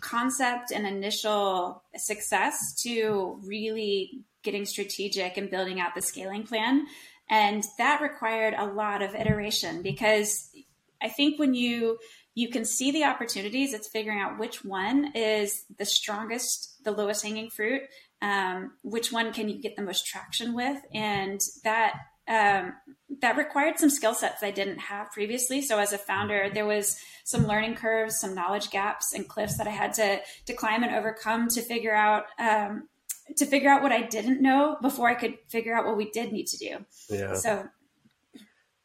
concept 0.00 0.70
and 0.70 0.86
initial 0.86 1.82
success 1.96 2.80
to 2.82 3.40
really 3.44 4.24
getting 4.42 4.64
strategic 4.64 5.36
and 5.36 5.50
building 5.50 5.80
out 5.80 5.94
the 5.94 6.02
scaling 6.02 6.44
plan. 6.44 6.86
And 7.30 7.64
that 7.78 8.02
required 8.02 8.54
a 8.58 8.66
lot 8.66 9.02
of 9.02 9.14
iteration 9.14 9.82
because 9.82 10.50
I 11.00 11.08
think 11.08 11.38
when 11.38 11.54
you 11.54 11.98
you 12.34 12.48
can 12.48 12.64
see 12.64 12.90
the 12.90 13.04
opportunities, 13.04 13.72
it's 13.72 13.88
figuring 13.88 14.20
out 14.20 14.38
which 14.38 14.64
one 14.64 15.12
is 15.14 15.64
the 15.78 15.84
strongest, 15.84 16.84
the 16.84 16.92
lowest 16.92 17.24
hanging 17.24 17.50
fruit, 17.50 17.82
um, 18.22 18.72
which 18.82 19.10
one 19.10 19.32
can 19.32 19.48
you 19.48 19.60
get 19.60 19.76
the 19.76 19.82
most 19.82 20.06
traction 20.06 20.54
with, 20.54 20.80
and 20.94 21.40
that 21.64 21.94
um, 22.28 22.74
that 23.20 23.36
required 23.36 23.78
some 23.78 23.90
skill 23.90 24.14
sets 24.14 24.42
I 24.42 24.52
didn't 24.52 24.78
have 24.78 25.10
previously. 25.10 25.62
So 25.62 25.78
as 25.78 25.92
a 25.92 25.98
founder, 25.98 26.48
there 26.52 26.66
was 26.66 26.96
some 27.24 27.46
learning 27.46 27.74
curves, 27.74 28.20
some 28.20 28.34
knowledge 28.34 28.70
gaps, 28.70 29.12
and 29.12 29.28
cliffs 29.28 29.58
that 29.58 29.66
I 29.66 29.70
had 29.70 29.94
to 29.94 30.20
to 30.46 30.54
climb 30.54 30.82
and 30.82 30.94
overcome 30.94 31.48
to 31.48 31.62
figure 31.62 31.94
out 31.94 32.24
um, 32.38 32.88
to 33.36 33.46
figure 33.46 33.70
out 33.70 33.82
what 33.82 33.92
I 33.92 34.02
didn't 34.02 34.40
know 34.42 34.76
before 34.80 35.08
I 35.08 35.14
could 35.14 35.38
figure 35.48 35.74
out 35.74 35.86
what 35.86 35.96
we 35.96 36.10
did 36.10 36.32
need 36.32 36.46
to 36.48 36.58
do. 36.58 36.84
Yeah. 37.08 37.34
So 37.34 37.68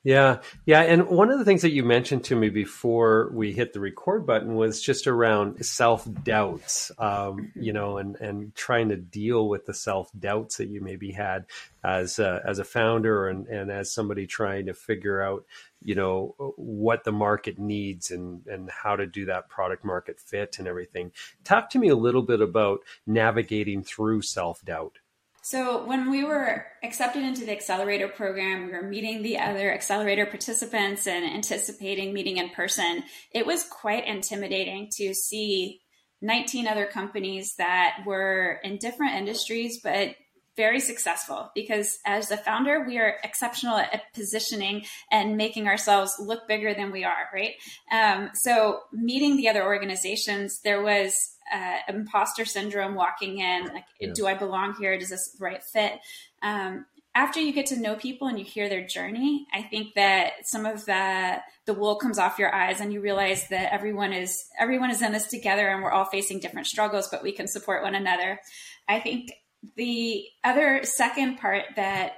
yeah, 0.06 0.42
yeah, 0.68 0.82
and 0.82 1.08
one 1.08 1.32
of 1.32 1.40
the 1.40 1.46
things 1.46 1.64
that 1.64 1.72
you 1.72 1.84
mentioned 1.84 2.26
to 2.26 2.36
me 2.36 2.50
before 2.50 3.32
we 3.34 3.54
hit 3.54 3.74
the 3.74 3.80
record 3.80 4.28
button 4.28 4.54
was 4.54 4.80
just 4.80 5.08
around 5.08 5.66
self 5.66 6.08
doubts, 6.24 6.92
um, 7.00 7.52
you 7.56 7.74
know, 7.74 7.98
and 7.98 8.16
and 8.18 8.54
trying 8.54 8.90
to 8.90 8.98
deal 8.98 9.50
with 9.50 9.66
the 9.66 9.74
self 9.74 10.12
doubts 10.20 10.58
that 10.58 10.68
you 10.68 10.80
maybe 10.80 11.12
had 11.12 11.48
as 11.84 12.20
a, 12.20 12.40
as 12.46 12.60
a 12.60 12.64
founder 12.64 13.28
and 13.28 13.48
and 13.48 13.72
as 13.72 13.92
somebody 13.92 14.28
trying 14.28 14.68
to 14.68 14.76
figure 14.76 15.24
out, 15.24 15.44
you 15.86 15.94
know, 15.96 16.36
uh, 16.40 16.46
what 16.58 17.04
the 17.04 17.12
market 17.12 17.60
needs 17.60 18.10
and 18.12 18.46
and 18.48 18.70
how 18.70 18.96
to 18.96 19.06
do 19.06 19.26
that 19.26 19.48
product 19.50 19.86
market 19.86 20.20
fit 20.20 20.58
and 20.60 20.68
everything. 20.68 21.12
Talk 21.44 21.70
to 21.70 21.80
me 21.80 21.90
a 21.90 21.96
little 21.96 22.24
bit 22.24 22.42
about 22.42 22.80
navigating 23.06 23.84
through 23.84 24.24
self 24.24 24.66
doubt. 24.66 24.98
So, 25.44 25.86
when 25.86 26.10
we 26.10 26.24
were 26.24 26.66
accepted 26.84 27.22
into 27.22 27.46
the 27.46 27.52
accelerator 27.52 28.08
program, 28.08 28.66
we 28.66 28.72
were 28.72 28.82
meeting 28.82 29.22
the 29.22 29.38
other 29.38 29.72
accelerator 29.72 30.26
participants 30.26 31.06
and 31.06 31.24
anticipating 31.24 32.14
meeting 32.14 32.38
in 32.38 32.50
person. 32.50 33.04
It 33.32 33.46
was 33.46 33.64
quite 33.64 34.08
intimidating 34.08 34.90
to 34.98 35.14
see 35.14 35.82
19 36.24 36.68
other 36.68 36.88
companies 36.88 37.54
that 37.60 38.00
were 38.08 38.60
in 38.64 38.78
different 38.78 39.14
industries, 39.18 39.80
but 39.84 40.16
very 40.56 40.80
successful 40.80 41.52
because 41.54 42.00
as 42.06 42.32
a 42.32 42.38
founder, 42.38 42.86
we 42.86 42.98
are 42.98 43.16
exceptional 43.24 43.78
at 43.78 44.14
positioning 44.14 44.86
and 45.12 45.38
making 45.38 45.68
ourselves 45.68 46.16
look 46.20 46.48
bigger 46.48 46.74
than 46.74 46.92
we 46.92 47.04
are, 47.04 47.30
right? 47.34 47.54
Um, 47.92 48.30
so, 48.34 48.82
meeting 48.92 49.38
the 49.38 49.50
other 49.50 49.64
organizations, 49.64 50.62
there 50.62 50.82
was 50.82 51.36
uh, 51.54 51.78
imposter 51.88 52.46
syndrome 52.46 52.96
walking 52.96 53.40
in 53.40 53.66
like 53.66 53.86
yeah. 54.00 54.12
do 54.14 54.26
i 54.26 54.34
belong 54.34 54.74
here 54.80 54.98
does 54.98 55.10
this 55.10 55.36
right 55.40 55.64
fit 55.64 56.00
um, 56.42 56.86
after 57.14 57.40
you 57.40 57.54
get 57.54 57.68
to 57.68 57.80
know 57.80 57.96
people 57.96 58.28
and 58.28 58.40
you 58.40 58.46
hear 58.46 58.68
their 58.68 58.86
journey 58.86 59.46
i 59.54 59.62
think 59.62 59.94
that 59.94 60.34
some 60.44 60.66
of 60.66 60.84
the 60.86 61.38
the 61.66 61.74
wool 61.74 61.98
comes 61.98 62.18
off 62.18 62.40
your 62.40 62.54
eyes 62.54 62.82
and 62.82 62.92
you 62.92 63.00
realize 63.00 63.48
that 63.50 63.72
everyone 63.72 64.12
is 64.12 64.46
everyone 64.60 64.90
is 64.90 65.02
in 65.02 65.12
this 65.12 65.28
together 65.28 65.68
and 65.68 65.84
we're 65.84 65.92
all 65.92 66.06
facing 66.06 66.40
different 66.40 66.66
struggles 66.66 67.08
but 67.10 67.22
we 67.22 67.32
can 67.32 67.48
support 67.48 67.84
one 67.84 67.96
another 67.96 68.40
i 68.88 69.00
think 69.00 69.32
the 69.76 70.26
other 70.44 70.82
second 70.84 71.38
part 71.38 71.64
that 71.76 72.14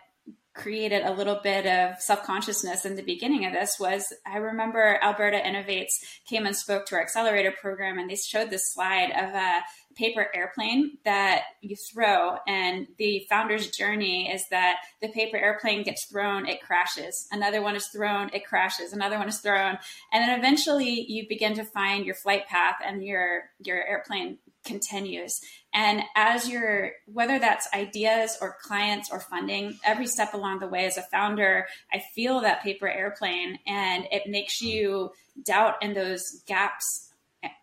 created 0.58 1.04
a 1.04 1.14
little 1.14 1.40
bit 1.44 1.66
of 1.66 2.02
self-consciousness 2.02 2.84
in 2.84 2.96
the 2.96 3.04
beginning 3.04 3.46
of 3.46 3.54
this 3.54 3.78
was 3.80 4.12
I 4.26 4.38
remember 4.38 5.00
Alberta 5.02 5.38
Innovates 5.38 5.94
came 6.28 6.46
and 6.46 6.56
spoke 6.56 6.88
to 6.88 6.96
our 6.96 7.02
accelerator 7.02 7.54
program 7.62 8.00
and 8.00 8.10
they 8.10 8.16
showed 8.16 8.50
this 8.50 8.74
slide 8.74 9.12
of 9.12 9.36
a 9.36 9.62
paper 9.96 10.28
airplane 10.34 10.98
that 11.06 11.44
you 11.62 11.76
throw 11.76 12.38
and 12.48 12.88
the 12.98 13.26
founder's 13.30 13.70
journey 13.70 14.32
is 14.32 14.44
that 14.50 14.78
the 15.02 15.10
paper 15.10 15.38
airplane 15.38 15.84
gets 15.84 16.06
thrown 16.06 16.48
it 16.48 16.62
crashes. 16.62 17.28
Another 17.32 17.62
one 17.62 17.76
is 17.76 17.88
thrown 17.88 18.30
it 18.34 18.46
crashes. 18.46 18.94
Another 18.94 19.18
one 19.18 19.30
is 19.30 19.40
thrown. 19.40 19.78
And 20.12 20.24
then 20.24 20.38
eventually 20.38 21.06
you 21.08 21.28
begin 21.30 21.54
to 21.56 21.64
find 21.64 22.06
your 22.06 22.16
flight 22.16 22.48
path 22.48 22.76
and 22.84 23.04
your 23.04 23.44
your 23.64 23.84
airplane 23.88 24.40
continues. 24.68 25.40
And 25.74 26.04
as 26.16 26.48
you're, 26.48 26.92
whether 27.06 27.40
that's 27.40 27.68
ideas 27.74 28.38
or 28.42 28.58
clients 28.62 29.10
or 29.12 29.20
funding, 29.20 29.80
every 29.84 30.08
step 30.08 30.34
along 30.34 30.60
the 30.60 30.68
way 30.68 30.86
as 30.86 30.98
a 30.98 31.02
founder, 31.02 31.68
I 31.92 32.04
feel 32.14 32.42
that 32.42 32.62
paper 32.62 32.88
airplane 32.88 33.60
and 33.66 34.08
it 34.12 34.28
makes 34.28 34.62
you 34.62 35.12
doubt 35.44 35.82
in 35.82 35.94
those 35.94 36.44
gaps. 36.46 37.14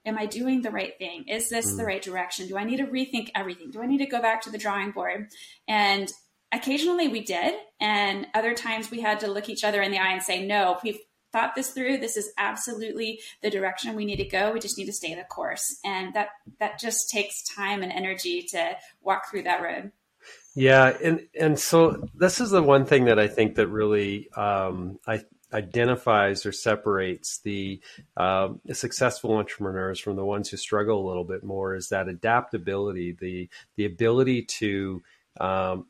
Am 0.07 0.19
I 0.19 0.27
doing 0.27 0.63
the 0.63 0.71
right 0.71 0.97
thing? 0.99 1.29
Is 1.29 1.49
this 1.49 1.73
mm. 1.73 1.77
the 1.77 1.85
right 1.85 2.03
direction? 2.03 2.49
Do 2.49 2.57
I 2.57 2.65
need 2.65 2.79
to 2.79 2.87
rethink 2.87 3.31
everything? 3.35 3.71
Do 3.71 3.83
I 3.83 3.87
need 3.87 3.99
to 3.99 4.07
go 4.07 4.23
back 4.23 4.43
to 4.43 4.51
the 4.51 4.59
drawing 4.59 4.93
board? 4.93 5.29
And 5.69 6.11
occasionally 6.53 7.09
we 7.09 7.23
did. 7.23 7.55
And 7.81 8.27
other 8.35 8.55
times 8.55 8.91
we 8.91 9.01
had 9.01 9.21
to 9.21 9.27
look 9.27 9.49
each 9.49 9.65
other 9.65 9.83
in 9.83 9.91
the 9.91 9.99
eye 9.99 10.13
and 10.13 10.23
say, 10.23 10.47
no, 10.47 10.79
we've 10.83 11.01
thought 11.35 11.55
this 11.55 11.71
through. 11.71 11.99
This 11.99 12.17
is 12.17 12.33
absolutely 12.39 13.21
the 13.43 13.51
direction 13.51 13.95
we 13.95 14.05
need 14.05 14.17
to 14.17 14.25
go. 14.25 14.53
We 14.53 14.61
just 14.61 14.79
need 14.79 14.87
to 14.87 14.93
stay 14.93 15.15
the 15.15 15.25
course. 15.25 15.81
And 15.85 16.15
that 16.15 16.29
that 16.61 16.79
just 16.79 17.11
takes 17.11 17.43
time 17.43 17.83
and 17.83 17.93
energy 17.93 18.43
to 18.53 18.77
walk 19.03 19.31
through 19.31 19.43
that 19.43 19.61
road. 19.61 19.91
Yeah, 20.55 20.97
and 21.03 21.27
and 21.39 21.59
so 21.59 22.09
this 22.15 22.41
is 22.41 22.51
the 22.51 22.63
one 22.63 22.87
thing 22.87 23.07
that 23.07 23.19
I 23.19 23.27
think 23.27 23.57
that 23.57 23.67
really 23.67 24.31
um, 24.37 25.01
I 25.07 25.25
identifies 25.53 26.45
or 26.45 26.53
separates 26.53 27.39
the, 27.39 27.81
um, 28.17 28.61
successful 28.73 29.37
entrepreneurs 29.37 30.01
from 30.01 30.17
the 30.17 30.25
ones 30.25 30.49
who 30.49 30.57
struggle 30.57 31.05
a 31.05 31.07
little 31.07 31.25
bit 31.25 31.45
more 31.45 31.77
is 31.77 31.89
that 31.89 32.09
adaptability, 32.09 33.13
the 33.13 33.49
the 33.77 33.85
ability 33.85 34.43
to 34.43 35.03
um, 35.41 35.87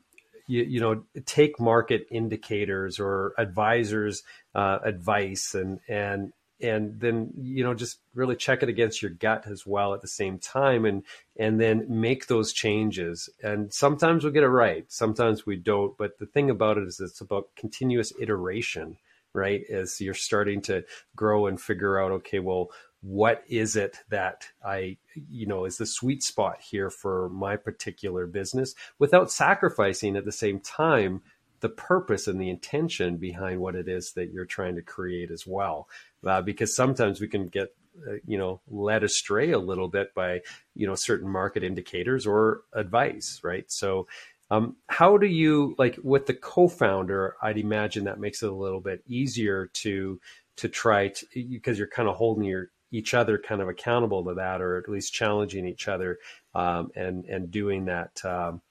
you, 0.47 0.63
you 0.63 0.79
know 0.79 1.03
take 1.25 1.59
market 1.59 2.07
indicators 2.11 2.99
or 2.99 3.33
advisors 3.37 4.23
uh, 4.55 4.79
advice 4.83 5.53
and 5.53 5.79
and 5.87 6.33
and 6.61 6.99
then 7.01 7.31
you 7.37 7.63
know 7.63 7.73
just 7.73 7.99
really 8.13 8.35
check 8.35 8.63
it 8.63 8.69
against 8.69 9.01
your 9.01 9.11
gut 9.11 9.45
as 9.45 9.65
well 9.65 9.93
at 9.93 10.01
the 10.01 10.07
same 10.07 10.39
time 10.39 10.85
and 10.85 11.03
and 11.37 11.59
then 11.59 11.85
make 11.89 12.27
those 12.27 12.53
changes. 12.53 13.29
And 13.43 13.73
sometimes 13.73 14.23
we'll 14.23 14.33
get 14.33 14.43
it 14.43 14.47
right 14.47 14.85
sometimes 14.87 15.45
we 15.45 15.57
don't 15.57 15.97
but 15.97 16.17
the 16.19 16.25
thing 16.25 16.49
about 16.49 16.77
it 16.77 16.87
is 16.87 16.99
it's 16.99 17.21
about 17.21 17.49
continuous 17.57 18.13
iteration 18.19 18.97
right 19.33 19.63
as 19.69 19.99
you're 19.99 20.13
starting 20.13 20.61
to 20.61 20.85
grow 21.15 21.45
and 21.47 21.59
figure 21.59 21.99
out 21.99 22.11
okay 22.11 22.39
well 22.39 22.71
what 23.05 23.43
is 23.47 23.75
it 23.75 23.99
that 24.09 24.47
I, 24.65 24.97
you 25.29 25.45
know, 25.45 25.65
is 25.65 25.77
the 25.77 25.85
sweet 25.85 26.23
spot 26.23 26.57
here 26.59 26.89
for 26.89 27.29
my 27.29 27.55
particular 27.55 28.25
business 28.25 28.73
without 28.97 29.31
sacrificing 29.31 30.15
at 30.15 30.25
the 30.25 30.31
same 30.31 30.59
time 30.59 31.21
the 31.65 31.69
purpose 31.69 32.27
and 32.27 32.39
the 32.39 32.51
intention 32.51 33.17
behind 33.17 33.59
what 33.59 33.73
it 33.73 33.87
is 33.87 34.11
that 34.13 34.31
you're 34.31 34.45
trying 34.45 34.75
to 34.75 34.83
create 34.83 35.31
as 35.31 35.47
well. 35.47 35.89
Uh, 36.23 36.39
because 36.39 36.75
sometimes 36.75 37.19
we 37.19 37.27
can 37.27 37.47
get, 37.47 37.69
uh, 38.07 38.17
you 38.27 38.37
know, 38.37 38.61
led 38.67 39.03
astray 39.03 39.49
a 39.49 39.57
little 39.57 39.87
bit 39.87 40.13
by, 40.13 40.41
you 40.75 40.85
know, 40.85 40.93
certain 40.93 41.27
market 41.27 41.63
indicators 41.63 42.27
or 42.27 42.61
advice, 42.73 43.41
right? 43.43 43.65
So, 43.71 44.05
um, 44.51 44.75
how 44.85 45.17
do 45.17 45.25
you 45.25 45.73
like 45.79 45.97
with 46.03 46.27
the 46.27 46.35
co-founder? 46.35 47.35
I'd 47.41 47.57
imagine 47.57 48.03
that 48.03 48.19
makes 48.19 48.43
it 48.43 48.49
a 48.51 48.55
little 48.55 48.79
bit 48.79 49.03
easier 49.07 49.71
to 49.81 50.19
to 50.57 50.69
try 50.69 51.07
to 51.07 51.25
because 51.49 51.79
you're 51.79 51.87
kind 51.87 52.07
of 52.07 52.15
holding 52.15 52.43
your 52.43 52.69
each 52.91 53.15
other 53.15 53.39
kind 53.39 53.59
of 53.59 53.69
accountable 53.69 54.23
to 54.25 54.35
that, 54.35 54.61
or 54.61 54.77
at 54.77 54.87
least 54.87 55.15
challenging 55.15 55.67
each 55.67 55.87
other 55.87 56.19
um, 56.53 56.91
and 56.95 57.25
and 57.25 57.49
doing 57.49 57.85
that. 57.85 58.23
Um, 58.23 58.61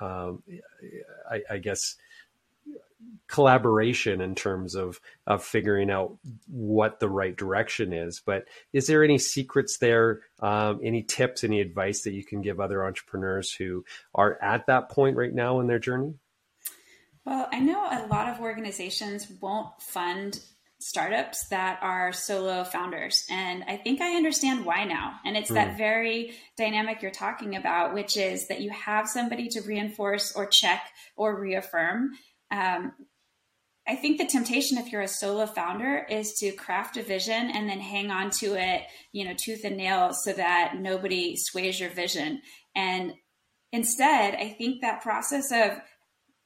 um, 0.00 0.42
I, 1.30 1.42
I, 1.50 1.58
guess 1.58 1.96
collaboration 3.28 4.20
in 4.20 4.34
terms 4.34 4.74
of 4.74 5.00
of 5.26 5.42
figuring 5.42 5.90
out 5.90 6.18
what 6.48 6.98
the 7.00 7.08
right 7.08 7.36
direction 7.36 7.92
is. 7.92 8.20
But 8.24 8.46
is 8.72 8.86
there 8.86 9.04
any 9.04 9.18
secrets 9.18 9.78
there? 9.78 10.22
Um, 10.40 10.80
any 10.82 11.02
tips? 11.02 11.44
Any 11.44 11.60
advice 11.60 12.02
that 12.02 12.12
you 12.12 12.24
can 12.24 12.42
give 12.42 12.60
other 12.60 12.84
entrepreneurs 12.84 13.52
who 13.52 13.84
are 14.14 14.38
at 14.42 14.66
that 14.66 14.90
point 14.90 15.16
right 15.16 15.32
now 15.32 15.60
in 15.60 15.68
their 15.68 15.78
journey? 15.78 16.14
Well, 17.24 17.48
I 17.52 17.60
know 17.60 17.84
a 17.84 18.06
lot 18.08 18.28
of 18.28 18.40
organizations 18.40 19.30
won't 19.40 19.80
fund 19.80 20.40
startups 20.80 21.46
that 21.48 21.78
are 21.82 22.10
solo 22.12 22.64
founders. 22.64 23.24
And 23.30 23.62
I 23.68 23.76
think 23.76 24.00
I 24.00 24.16
understand 24.16 24.64
why 24.64 24.84
now. 24.84 25.16
And 25.26 25.36
it's 25.36 25.50
mm. 25.50 25.54
that 25.54 25.72
hmm. 25.72 25.76
very 25.76 26.32
dynamic 26.56 27.02
you're 27.02 27.10
talking 27.10 27.54
about, 27.54 27.92
which 27.92 28.16
is 28.16 28.48
that 28.48 28.62
you 28.62 28.70
have 28.70 29.06
somebody 29.06 29.48
to 29.48 29.60
reinforce 29.60 30.32
or 30.34 30.46
check 30.46 30.82
or 31.16 31.38
reaffirm. 31.38 32.12
Um, 32.50 32.92
I 33.88 33.96
think 33.96 34.18
the 34.18 34.26
temptation 34.26 34.78
if 34.78 34.92
you're 34.92 35.00
a 35.00 35.08
solo 35.08 35.46
founder 35.46 36.06
is 36.08 36.34
to 36.34 36.52
craft 36.52 36.96
a 36.96 37.02
vision 37.02 37.50
and 37.50 37.68
then 37.68 37.80
hang 37.80 38.10
on 38.10 38.30
to 38.38 38.54
it, 38.54 38.82
you 39.12 39.24
know, 39.24 39.34
tooth 39.36 39.64
and 39.64 39.76
nail 39.76 40.12
so 40.12 40.32
that 40.32 40.74
nobody 40.78 41.36
sways 41.36 41.80
your 41.80 41.90
vision. 41.90 42.40
And 42.76 43.14
instead, 43.72 44.34
I 44.34 44.50
think 44.50 44.80
that 44.80 45.02
process 45.02 45.50
of 45.50 45.80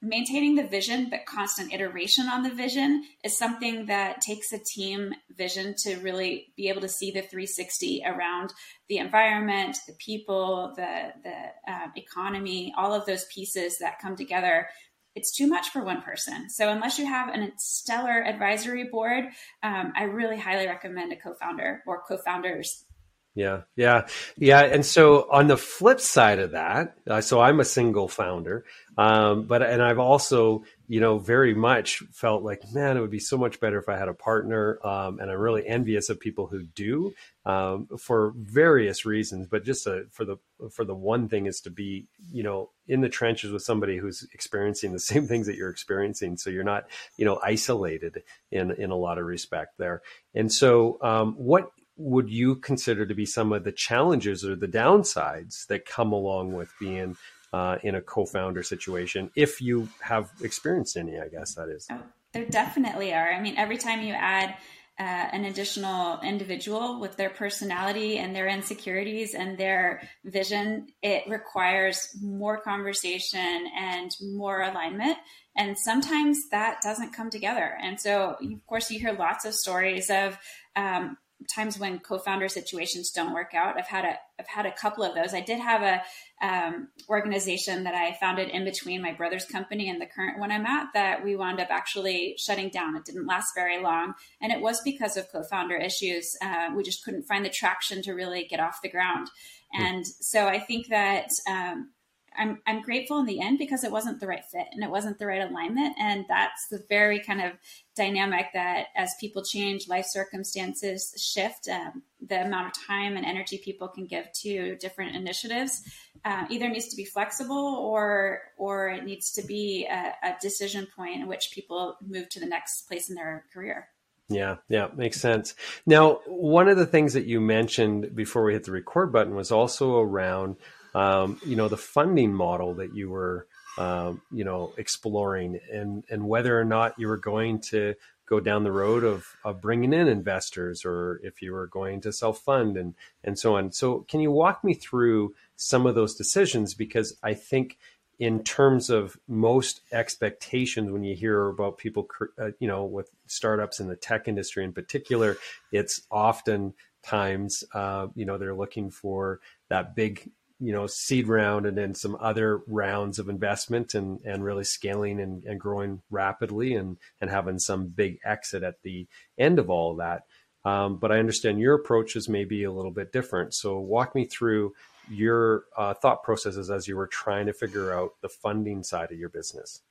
maintaining 0.01 0.55
the 0.55 0.67
vision 0.67 1.09
but 1.09 1.25
constant 1.25 1.73
iteration 1.73 2.27
on 2.27 2.43
the 2.43 2.53
vision 2.53 3.03
is 3.23 3.37
something 3.37 3.87
that 3.87 4.21
takes 4.21 4.51
a 4.51 4.59
team 4.59 5.13
vision 5.37 5.73
to 5.77 5.95
really 5.97 6.47
be 6.55 6.69
able 6.69 6.81
to 6.81 6.89
see 6.89 7.11
the 7.11 7.21
360 7.21 8.03
around 8.05 8.53
the 8.89 8.97
environment 8.97 9.77
the 9.87 9.93
people 9.93 10.73
the 10.75 11.13
the 11.23 11.71
uh, 11.71 11.87
economy 11.95 12.73
all 12.77 12.93
of 12.93 13.05
those 13.05 13.25
pieces 13.33 13.77
that 13.79 13.99
come 13.99 14.15
together 14.15 14.67
it's 15.15 15.31
too 15.31 15.47
much 15.47 15.69
for 15.69 15.83
one 15.83 16.01
person. 16.01 16.49
So 16.49 16.69
unless 16.69 16.99
you 16.99 17.05
have 17.05 17.29
a 17.29 17.51
stellar 17.57 18.23
advisory 18.23 18.85
board 18.85 19.25
um, 19.63 19.93
i 19.95 20.03
really 20.03 20.37
highly 20.37 20.67
recommend 20.67 21.11
a 21.11 21.15
co-founder 21.15 21.83
or 21.85 22.01
co-founders 22.07 22.85
yeah, 23.35 23.63
yeah, 23.75 24.07
yeah. 24.37 24.61
And 24.61 24.85
so 24.85 25.27
on 25.29 25.47
the 25.47 25.57
flip 25.57 25.99
side 25.99 26.39
of 26.39 26.51
that, 26.51 26.95
uh, 27.05 27.19
so 27.19 27.41
I'm 27.41 27.59
a 27.59 27.65
single 27.65 28.07
founder, 28.07 28.63
um, 28.97 29.43
but 29.43 29.61
and 29.61 29.83
I've 29.83 29.99
also, 29.99 30.63
you 30.87 31.01
know, 31.01 31.17
very 31.17 31.53
much 31.53 32.01
felt 32.13 32.43
like, 32.43 32.61
man, 32.73 32.95
it 32.95 33.01
would 33.01 33.11
be 33.11 33.19
so 33.19 33.37
much 33.37 33.59
better 33.59 33.77
if 33.77 33.89
I 33.89 33.97
had 33.97 34.07
a 34.07 34.13
partner. 34.13 34.79
Um, 34.85 35.19
and 35.19 35.29
I'm 35.29 35.37
really 35.37 35.67
envious 35.67 36.07
of 36.07 36.17
people 36.17 36.47
who 36.47 36.63
do 36.63 37.13
um, 37.45 37.87
for 37.97 38.31
various 38.37 39.05
reasons. 39.05 39.47
But 39.47 39.65
just 39.65 39.85
uh, 39.85 40.03
for 40.11 40.23
the 40.23 40.37
for 40.71 40.85
the 40.85 40.95
one 40.95 41.27
thing 41.27 41.45
is 41.45 41.59
to 41.61 41.69
be, 41.69 42.05
you 42.31 42.43
know, 42.43 42.69
in 42.87 43.01
the 43.01 43.09
trenches 43.09 43.51
with 43.51 43.63
somebody 43.63 43.97
who's 43.97 44.25
experiencing 44.31 44.93
the 44.93 44.99
same 45.11 45.27
things 45.27 45.47
that 45.47 45.57
you're 45.57 45.69
experiencing, 45.69 46.37
so 46.37 46.49
you're 46.49 46.63
not, 46.63 46.85
you 47.17 47.25
know, 47.25 47.37
isolated 47.43 48.23
in 48.49 48.71
in 48.71 48.91
a 48.91 48.95
lot 48.95 49.17
of 49.17 49.25
respect 49.25 49.77
there. 49.77 50.01
And 50.33 50.49
so, 50.49 50.99
um, 51.01 51.33
what 51.33 51.69
would 51.97 52.29
you 52.29 52.55
consider 52.55 53.05
to 53.05 53.15
be 53.15 53.25
some 53.25 53.53
of 53.53 53.63
the 53.63 53.71
challenges 53.71 54.45
or 54.45 54.55
the 54.55 54.67
downsides 54.67 55.65
that 55.67 55.85
come 55.85 56.11
along 56.11 56.53
with 56.53 56.71
being 56.79 57.15
uh, 57.53 57.77
in 57.83 57.95
a 57.95 58.01
co-founder 58.01 58.63
situation 58.63 59.29
if 59.35 59.61
you 59.61 59.87
have 60.01 60.29
experienced 60.41 60.97
any 60.97 61.19
i 61.19 61.27
guess 61.27 61.55
that 61.55 61.69
is 61.69 61.87
oh, 61.91 62.01
there 62.33 62.45
definitely 62.45 63.13
are 63.13 63.31
i 63.31 63.39
mean 63.39 63.55
every 63.57 63.77
time 63.77 64.01
you 64.01 64.13
add 64.13 64.55
uh, 64.97 65.03
an 65.03 65.43
additional 65.43 66.21
individual 66.21 67.01
with 67.01 67.17
their 67.17 67.29
personality 67.29 68.17
and 68.17 68.33
their 68.33 68.47
insecurities 68.47 69.33
and 69.33 69.57
their 69.57 70.01
vision, 70.23 70.87
it 71.01 71.23
requires 71.27 72.15
more 72.21 72.61
conversation 72.61 73.67
and 73.77 74.15
more 74.21 74.61
alignment. 74.61 75.17
And 75.57 75.77
sometimes 75.77 76.49
that 76.51 76.81
doesn't 76.81 77.13
come 77.13 77.29
together. 77.29 77.77
And 77.81 77.99
so, 77.99 78.37
of 78.41 78.67
course, 78.67 78.89
you 78.89 78.99
hear 78.99 79.11
lots 79.11 79.43
of 79.43 79.53
stories 79.53 80.09
of 80.09 80.37
um, 80.77 81.17
times 81.53 81.79
when 81.79 81.99
co-founder 81.99 82.47
situations 82.47 83.11
don't 83.11 83.33
work 83.33 83.53
out. 83.53 83.77
I've 83.77 83.87
had 83.87 84.05
a 84.05 84.17
I've 84.39 84.47
had 84.47 84.65
a 84.65 84.71
couple 84.71 85.03
of 85.03 85.15
those. 85.15 85.33
I 85.33 85.41
did 85.41 85.59
have 85.59 85.81
a 85.81 86.45
um, 86.45 86.89
organization 87.07 87.83
that 87.85 87.95
I 87.95 88.17
founded 88.19 88.49
in 88.49 88.65
between 88.65 89.01
my 89.01 89.13
brother's 89.13 89.45
company 89.45 89.89
and 89.89 90.01
the 90.01 90.05
current 90.05 90.39
one 90.39 90.51
I'm 90.51 90.65
at 90.65 90.87
that 90.93 91.23
we 91.23 91.35
wound 91.35 91.61
up 91.61 91.69
actually 91.69 92.35
shutting 92.37 92.69
down. 92.69 92.95
It 92.95 93.05
didn't 93.05 93.27
last 93.27 93.55
very 93.55 93.81
long, 93.81 94.13
and 94.41 94.51
it 94.51 94.61
was 94.61 94.81
because 94.81 95.15
of 95.17 95.31
co-founder 95.31 95.75
issues. 95.75 96.35
Uh, 96.41 96.69
we 96.75 96.83
just 96.83 97.03
couldn't 97.03 97.23
find 97.23 97.45
the 97.45 97.49
traction 97.49 98.01
to 98.03 98.13
really 98.13 98.45
get 98.45 98.59
off 98.59 98.81
the 98.81 98.89
ground. 98.89 99.29
Hmm. 99.73 99.83
And 99.83 100.07
so 100.07 100.47
I 100.47 100.59
think 100.59 100.87
that 100.89 101.29
um, 101.49 101.91
I'm 102.37 102.61
I'm 102.65 102.81
grateful 102.81 103.19
in 103.19 103.25
the 103.25 103.41
end 103.41 103.57
because 103.59 103.83
it 103.83 103.91
wasn't 103.91 104.19
the 104.19 104.27
right 104.27 104.45
fit 104.45 104.67
and 104.71 104.83
it 104.83 104.89
wasn't 104.89 105.19
the 105.19 105.25
right 105.25 105.49
alignment. 105.49 105.95
And 105.99 106.25
that's 106.27 106.67
the 106.67 106.83
very 106.89 107.19
kind 107.19 107.41
of 107.41 107.53
dynamic 107.95 108.47
that 108.53 108.87
as 108.95 109.13
people 109.19 109.43
change, 109.43 109.87
life 109.87 110.05
circumstances 110.05 111.13
shift, 111.17 111.67
um, 111.69 112.03
the 112.25 112.45
amount 112.45 112.67
of 112.67 112.85
time 112.87 113.17
and 113.17 113.25
energy 113.25 113.61
people 113.63 113.87
can 113.87 114.05
give 114.05 114.31
to 114.41 114.75
different 114.77 115.15
initiatives 115.15 115.83
uh, 116.25 116.45
either 116.49 116.67
needs 116.67 116.87
to 116.87 116.95
be 116.95 117.05
flexible 117.05 117.55
or 117.55 118.41
or 118.57 118.89
it 118.89 119.05
needs 119.05 119.31
to 119.33 119.43
be 119.43 119.85
a, 119.85 120.13
a 120.23 120.35
decision 120.41 120.87
point 120.95 121.21
in 121.21 121.27
which 121.27 121.51
people 121.53 121.97
move 122.05 122.27
to 122.29 122.39
the 122.39 122.45
next 122.45 122.87
place 122.87 123.09
in 123.09 123.15
their 123.15 123.45
career. 123.53 123.89
Yeah, 124.27 124.55
yeah, 124.67 124.87
makes 124.95 125.21
sense. 125.21 125.53
Now, 125.85 126.21
one 126.25 126.67
of 126.67 126.77
the 126.77 126.87
things 126.87 127.13
that 127.13 127.25
you 127.25 127.39
mentioned 127.39 128.15
before 128.15 128.43
we 128.43 128.53
hit 128.53 128.63
the 128.63 128.71
record 128.71 129.13
button 129.13 129.35
was 129.35 129.51
also 129.51 129.99
around 129.99 130.55
um, 130.95 131.39
you 131.45 131.57
know, 131.57 131.67
the 131.67 131.77
funding 131.77 132.33
model 132.33 132.73
that 132.75 132.95
you 132.95 133.09
were, 133.09 133.47
um, 133.77 134.21
you 134.31 134.45
know, 134.45 134.73
exploring 134.77 135.59
and, 135.71 136.05
and 136.09 136.27
whether 136.27 136.59
or 136.59 136.63
not 136.63 136.97
you 136.97 137.07
were 137.07 137.17
going 137.17 137.59
to 137.59 137.95
go 138.25 138.39
down 138.39 138.63
the 138.63 138.71
road 138.71 139.03
of, 139.03 139.27
of 139.43 139.61
bringing 139.61 139.93
in 139.93 140.07
investors 140.07 140.85
or 140.85 141.19
if 141.21 141.41
you 141.41 141.51
were 141.51 141.67
going 141.67 141.99
to 141.99 142.13
self 142.13 142.39
fund 142.39 142.77
and, 142.77 142.95
and 143.25 143.37
so 143.37 143.57
on. 143.57 143.73
So 143.73 144.05
can 144.07 144.21
you 144.21 144.31
walk 144.31 144.63
me 144.63 144.73
through 144.73 145.35
some 145.57 145.85
of 145.85 145.95
those 145.95 146.15
decisions? 146.15 146.73
Because 146.73 147.17
I 147.21 147.33
think 147.33 147.77
in 148.17 148.41
terms 148.41 148.89
of 148.89 149.17
most 149.27 149.81
expectations 149.91 150.89
when 150.89 151.03
you 151.03 151.13
hear 151.13 151.49
about 151.49 151.77
people 151.77 152.07
uh, 152.39 152.51
you 152.59 152.67
know 152.69 152.85
with 152.85 153.09
startups 153.27 153.81
in 153.81 153.89
the 153.89 153.95
tech 153.97 154.29
industry 154.29 154.63
in 154.63 154.71
particular 154.71 155.35
it's 155.73 156.01
often 156.09 156.73
times 157.03 157.65
uh, 157.73 158.07
you 158.15 158.25
know 158.25 158.37
they're 158.37 158.55
looking 158.55 158.89
for 158.89 159.41
that 159.67 159.97
big 159.97 160.31
you 160.59 160.71
know 160.71 160.87
seed 160.87 161.27
round 161.27 161.65
and 161.65 161.77
then 161.77 161.93
some 161.93 162.17
other 162.19 162.61
rounds 162.67 163.19
of 163.19 163.29
investment 163.29 163.93
and 163.93 164.19
and 164.25 164.43
really 164.43 164.63
scaling 164.63 165.19
and, 165.19 165.43
and 165.43 165.59
growing 165.59 166.01
rapidly 166.09 166.75
and 166.75 166.97
and 167.21 167.29
having 167.29 167.59
some 167.59 167.87
big 167.87 168.19
exit 168.25 168.63
at 168.63 168.81
the 168.83 169.07
end 169.37 169.59
of 169.59 169.69
all 169.69 169.91
of 169.91 169.97
that. 169.97 170.23
Um, 170.69 170.97
but 170.97 171.11
i 171.11 171.19
understand 171.19 171.59
your 171.59 171.75
approach 171.75 172.15
is 172.15 172.27
maybe 172.27 172.63
a 172.63 172.71
little 172.71 172.91
bit 172.91 173.11
different. 173.11 173.53
So 173.53 173.79
walk 173.79 174.15
me 174.15 174.25
through 174.25 174.73
your 175.09 175.65
uh, 175.77 175.93
thought 175.93 176.23
processes 176.23 176.71
as 176.71 176.87
you 176.87 176.95
were 176.95 177.07
trying 177.07 177.45
to 177.45 177.53
figure 177.53 177.93
out 177.93 178.13
the 178.21 178.29
funding 178.29 178.81
side 178.81 179.11
of 179.11 179.19
your 179.19 179.29
business 179.29 179.81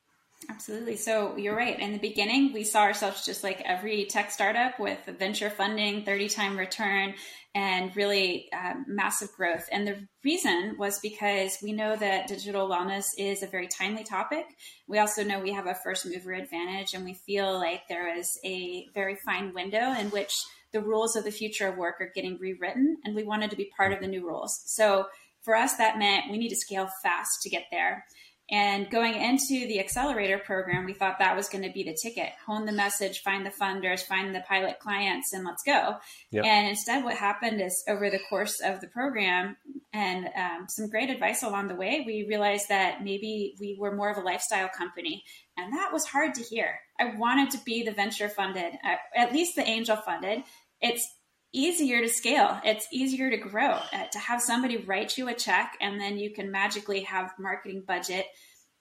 Absolutely. 0.50 0.96
So 0.96 1.36
you're 1.36 1.56
right. 1.56 1.78
In 1.78 1.92
the 1.92 1.98
beginning, 1.98 2.52
we 2.52 2.64
saw 2.64 2.82
ourselves 2.82 3.24
just 3.24 3.42
like 3.42 3.62
every 3.64 4.04
tech 4.06 4.30
startup 4.30 4.78
with 4.78 4.98
venture 5.18 5.50
funding, 5.50 6.04
30 6.04 6.28
time 6.28 6.58
return, 6.58 7.14
and 7.54 7.94
really 7.96 8.48
uh, 8.52 8.74
massive 8.86 9.30
growth. 9.36 9.68
And 9.70 9.86
the 9.86 10.08
reason 10.24 10.76
was 10.78 10.98
because 10.98 11.58
we 11.62 11.72
know 11.72 11.96
that 11.96 12.26
digital 12.26 12.68
wellness 12.68 13.06
is 13.16 13.42
a 13.42 13.46
very 13.46 13.68
timely 13.68 14.04
topic. 14.04 14.44
We 14.88 14.98
also 14.98 15.22
know 15.22 15.40
we 15.40 15.52
have 15.52 15.66
a 15.66 15.74
first 15.74 16.04
mover 16.06 16.32
advantage, 16.32 16.94
and 16.94 17.04
we 17.04 17.14
feel 17.14 17.54
like 17.54 17.82
there 17.88 18.16
is 18.16 18.38
a 18.44 18.86
very 18.94 19.16
fine 19.16 19.54
window 19.54 19.92
in 19.92 20.10
which 20.10 20.34
the 20.72 20.80
rules 20.80 21.14
of 21.14 21.24
the 21.24 21.30
future 21.30 21.68
of 21.68 21.76
work 21.76 22.00
are 22.00 22.10
getting 22.14 22.38
rewritten, 22.38 22.98
and 23.04 23.14
we 23.14 23.22
wanted 23.22 23.50
to 23.50 23.56
be 23.56 23.70
part 23.76 23.92
of 23.92 24.00
the 24.00 24.08
new 24.08 24.26
rules. 24.26 24.60
So 24.66 25.06
for 25.42 25.54
us, 25.54 25.76
that 25.76 25.98
meant 25.98 26.30
we 26.30 26.38
need 26.38 26.48
to 26.48 26.56
scale 26.56 26.88
fast 27.02 27.42
to 27.42 27.50
get 27.50 27.66
there. 27.70 28.04
And 28.50 28.90
going 28.90 29.14
into 29.14 29.66
the 29.66 29.80
accelerator 29.80 30.38
program, 30.38 30.84
we 30.84 30.92
thought 30.92 31.18
that 31.18 31.34
was 31.34 31.48
going 31.48 31.64
to 31.64 31.72
be 31.72 31.82
the 31.82 31.96
ticket 32.00 32.30
hone 32.46 32.66
the 32.66 32.72
message, 32.72 33.22
find 33.22 33.46
the 33.46 33.50
funders, 33.50 34.00
find 34.00 34.34
the 34.34 34.42
pilot 34.46 34.78
clients, 34.78 35.32
and 35.32 35.44
let's 35.44 35.62
go. 35.62 35.96
Yep. 36.30 36.44
And 36.44 36.68
instead, 36.68 37.04
what 37.04 37.16
happened 37.16 37.62
is 37.62 37.82
over 37.88 38.10
the 38.10 38.20
course 38.28 38.60
of 38.60 38.82
the 38.82 38.86
program 38.88 39.56
and 39.94 40.26
um, 40.36 40.66
some 40.68 40.90
great 40.90 41.08
advice 41.08 41.42
along 41.42 41.68
the 41.68 41.74
way, 41.74 42.02
we 42.06 42.26
realized 42.28 42.68
that 42.68 43.02
maybe 43.02 43.54
we 43.60 43.76
were 43.78 43.94
more 43.94 44.10
of 44.10 44.18
a 44.18 44.20
lifestyle 44.20 44.68
company. 44.68 45.22
And 45.56 45.72
that 45.72 45.92
was 45.92 46.04
hard 46.04 46.34
to 46.34 46.42
hear. 46.42 46.80
I 47.00 47.14
wanted 47.16 47.50
to 47.52 47.64
be 47.64 47.82
the 47.82 47.92
venture 47.92 48.28
funded, 48.28 48.74
uh, 48.84 48.96
at 49.16 49.32
least 49.32 49.56
the 49.56 49.66
angel 49.66 49.96
funded. 49.96 50.42
It's 50.82 51.08
easier 51.54 52.02
to 52.02 52.08
scale. 52.08 52.60
It's 52.64 52.86
easier 52.92 53.30
to 53.30 53.36
grow, 53.36 53.70
uh, 53.70 54.06
to 54.12 54.18
have 54.18 54.42
somebody 54.42 54.76
write 54.76 55.16
you 55.16 55.28
a 55.28 55.34
check 55.34 55.76
and 55.80 56.00
then 56.00 56.18
you 56.18 56.30
can 56.30 56.50
magically 56.50 57.02
have 57.04 57.32
marketing 57.38 57.84
budget. 57.86 58.26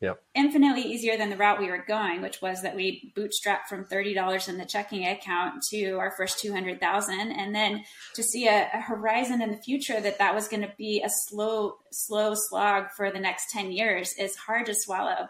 Yep. 0.02 0.22
Infinitely 0.36 0.82
easier 0.82 1.16
than 1.16 1.30
the 1.30 1.38
route 1.38 1.62
we 1.62 1.70
were 1.70 1.86
going, 1.88 2.22
which 2.22 2.42
was 2.42 2.64
that 2.64 2.76
we 2.76 3.14
bootstrapped 3.16 3.68
from 3.70 3.86
thirty 3.86 4.14
dollars 4.14 4.50
in 4.50 4.58
the 4.58 4.66
checking 4.66 5.08
account 5.08 5.64
to 5.70 5.94
our 5.94 6.12
first 6.12 6.40
two 6.40 6.52
hundred 6.52 6.82
thousand, 6.82 7.32
and 7.32 7.56
then 7.56 7.86
to 8.16 8.22
see 8.22 8.46
a, 8.50 8.70
a 8.74 8.82
horizon 8.82 9.42
in 9.42 9.52
the 9.52 9.58
future 9.58 10.02
that 10.02 10.18
that 10.18 10.36
was 10.36 10.50
going 10.50 10.64
to 10.64 10.74
be 10.78 11.02
a 11.06 11.10
slow, 11.10 11.76
slow 11.94 12.34
slog 12.36 12.88
for 12.98 13.12
the 13.12 13.20
next 13.20 13.52
ten 13.52 13.72
years 13.72 14.14
is 14.20 14.36
hard 14.36 14.66
to 14.66 14.76
swallow. 14.76 15.30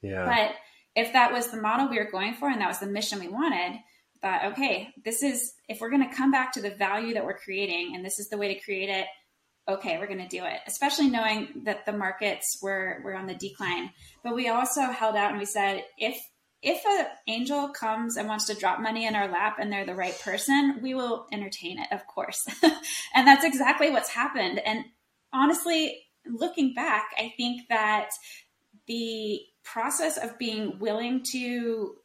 Yeah. 0.00 0.24
But 0.24 0.54
if 0.96 1.12
that 1.12 1.30
was 1.30 1.48
the 1.48 1.60
model 1.60 1.90
we 1.90 1.98
were 1.98 2.10
going 2.10 2.32
for, 2.32 2.48
and 2.48 2.62
that 2.62 2.68
was 2.68 2.78
the 2.78 2.86
mission 2.86 3.20
we 3.20 3.28
wanted, 3.28 3.78
thought, 4.24 4.52
okay, 4.52 4.88
this 5.04 5.22
is, 5.22 5.52
if 5.68 5.80
we're 5.80 5.90
going 5.90 6.08
to 6.08 6.16
come 6.16 6.30
back 6.30 6.52
to 6.52 6.62
the 6.62 6.70
value 6.70 7.12
that 7.14 7.26
we're 7.26 7.36
creating 7.36 7.94
and 7.94 8.02
this 8.02 8.18
is 8.18 8.28
the 8.30 8.38
way 8.38 8.54
to 8.54 8.60
create 8.60 8.88
it, 8.88 9.06
okay, 9.68 9.98
we're 9.98 10.06
going 10.06 10.26
to 10.26 10.28
do 10.28 10.44
it, 10.44 10.60
especially 10.66 11.10
knowing 11.10 11.62
that 11.64 11.84
the 11.84 11.92
markets 11.92 12.58
were, 12.62 13.00
were 13.04 13.14
on 13.14 13.26
the 13.26 13.34
decline. 13.34 13.90
But 14.22 14.34
we 14.34 14.48
also 14.48 14.80
held 14.80 15.14
out 15.14 15.30
and 15.30 15.38
we 15.38 15.44
said, 15.44 15.84
if, 15.98 16.18
if 16.62 16.82
an 16.86 17.06
angel 17.26 17.68
comes 17.68 18.16
and 18.16 18.26
wants 18.26 18.46
to 18.46 18.54
drop 18.54 18.80
money 18.80 19.06
in 19.06 19.14
our 19.14 19.28
lap 19.28 19.58
and 19.60 19.70
they're 19.70 19.84
the 19.84 19.94
right 19.94 20.18
person, 20.22 20.78
we 20.82 20.94
will 20.94 21.26
entertain 21.30 21.78
it, 21.78 21.88
of 21.92 22.06
course. 22.06 22.46
and 23.14 23.28
that's 23.28 23.44
exactly 23.44 23.90
what's 23.90 24.08
happened. 24.08 24.58
And 24.58 24.86
honestly, 25.34 25.98
looking 26.26 26.72
back, 26.72 27.10
I 27.18 27.34
think 27.36 27.68
that 27.68 28.08
the 28.86 29.40
process 29.64 30.16
of 30.16 30.38
being 30.38 30.78
willing 30.78 31.22
to 31.32 31.96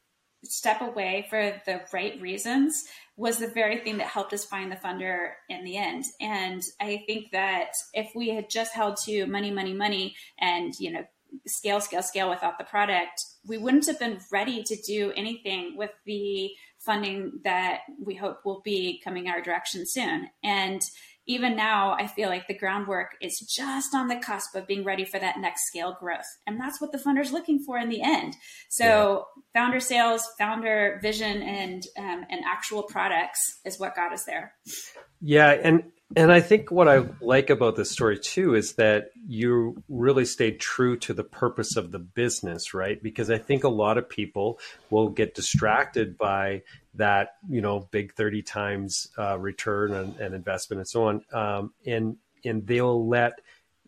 step 0.44 0.80
away 0.80 1.26
for 1.28 1.60
the 1.66 1.80
right 1.92 2.20
reasons 2.20 2.84
was 3.16 3.38
the 3.38 3.48
very 3.48 3.78
thing 3.78 3.98
that 3.98 4.06
helped 4.06 4.32
us 4.32 4.44
find 4.44 4.72
the 4.72 4.76
funder 4.76 5.32
in 5.48 5.64
the 5.64 5.76
end. 5.76 6.04
And 6.20 6.62
I 6.80 7.04
think 7.06 7.32
that 7.32 7.72
if 7.92 8.10
we 8.14 8.30
had 8.30 8.48
just 8.48 8.72
held 8.72 8.96
to 9.04 9.26
money, 9.26 9.50
money, 9.50 9.74
money, 9.74 10.16
and 10.38 10.72
you 10.78 10.90
know, 10.90 11.04
scale, 11.46 11.80
scale, 11.80 12.02
scale 12.02 12.30
without 12.30 12.58
the 12.58 12.64
product, 12.64 13.24
we 13.46 13.58
wouldn't 13.58 13.86
have 13.86 13.98
been 13.98 14.18
ready 14.32 14.62
to 14.62 14.76
do 14.86 15.12
anything 15.16 15.76
with 15.76 15.92
the 16.06 16.50
funding 16.78 17.40
that 17.44 17.80
we 18.02 18.14
hope 18.14 18.38
will 18.44 18.62
be 18.64 19.00
coming 19.04 19.28
our 19.28 19.42
direction 19.42 19.86
soon. 19.86 20.28
And 20.42 20.82
even 21.30 21.54
now, 21.54 21.92
I 21.92 22.08
feel 22.08 22.28
like 22.28 22.48
the 22.48 22.58
groundwork 22.58 23.12
is 23.22 23.38
just 23.38 23.94
on 23.94 24.08
the 24.08 24.16
cusp 24.16 24.56
of 24.56 24.66
being 24.66 24.82
ready 24.82 25.04
for 25.04 25.20
that 25.20 25.38
next 25.38 25.68
scale 25.68 25.96
growth. 26.00 26.26
And 26.44 26.58
that's 26.58 26.80
what 26.80 26.90
the 26.90 26.98
funder's 26.98 27.30
looking 27.30 27.60
for 27.60 27.78
in 27.78 27.88
the 27.88 28.02
end. 28.02 28.34
So, 28.68 29.26
yeah. 29.54 29.60
founder 29.60 29.78
sales, 29.78 30.26
founder 30.36 30.98
vision, 31.00 31.40
and, 31.42 31.84
um, 31.96 32.26
and 32.28 32.40
actual 32.44 32.82
products 32.82 33.60
is 33.64 33.78
what 33.78 33.94
got 33.94 34.12
us 34.12 34.24
there. 34.24 34.54
Yeah. 35.20 35.52
And 35.52 35.84
and 36.16 36.32
I 36.32 36.40
think 36.40 36.70
what 36.70 36.88
I 36.88 37.04
like 37.20 37.50
about 37.50 37.76
this 37.76 37.90
story 37.90 38.18
too 38.18 38.54
is 38.54 38.74
that 38.74 39.10
you 39.28 39.82
really 39.88 40.24
stayed 40.24 40.58
true 40.58 40.96
to 40.98 41.14
the 41.14 41.22
purpose 41.22 41.76
of 41.76 41.92
the 41.92 42.00
business, 42.00 42.74
right? 42.74 43.00
Because 43.00 43.30
I 43.30 43.38
think 43.38 43.62
a 43.62 43.68
lot 43.68 43.96
of 43.96 44.08
people 44.08 44.58
will 44.90 45.08
get 45.08 45.34
distracted 45.34 46.18
by 46.18 46.62
that, 46.94 47.36
you 47.48 47.60
know, 47.60 47.88
big 47.92 48.14
30 48.14 48.42
times 48.42 49.08
uh, 49.16 49.38
return 49.38 49.92
and, 49.92 50.16
and, 50.16 50.34
investment 50.34 50.80
and 50.80 50.88
so 50.88 51.04
on. 51.04 51.24
Um, 51.32 51.72
and, 51.86 52.16
and 52.44 52.66
they'll 52.66 53.08
let 53.08 53.34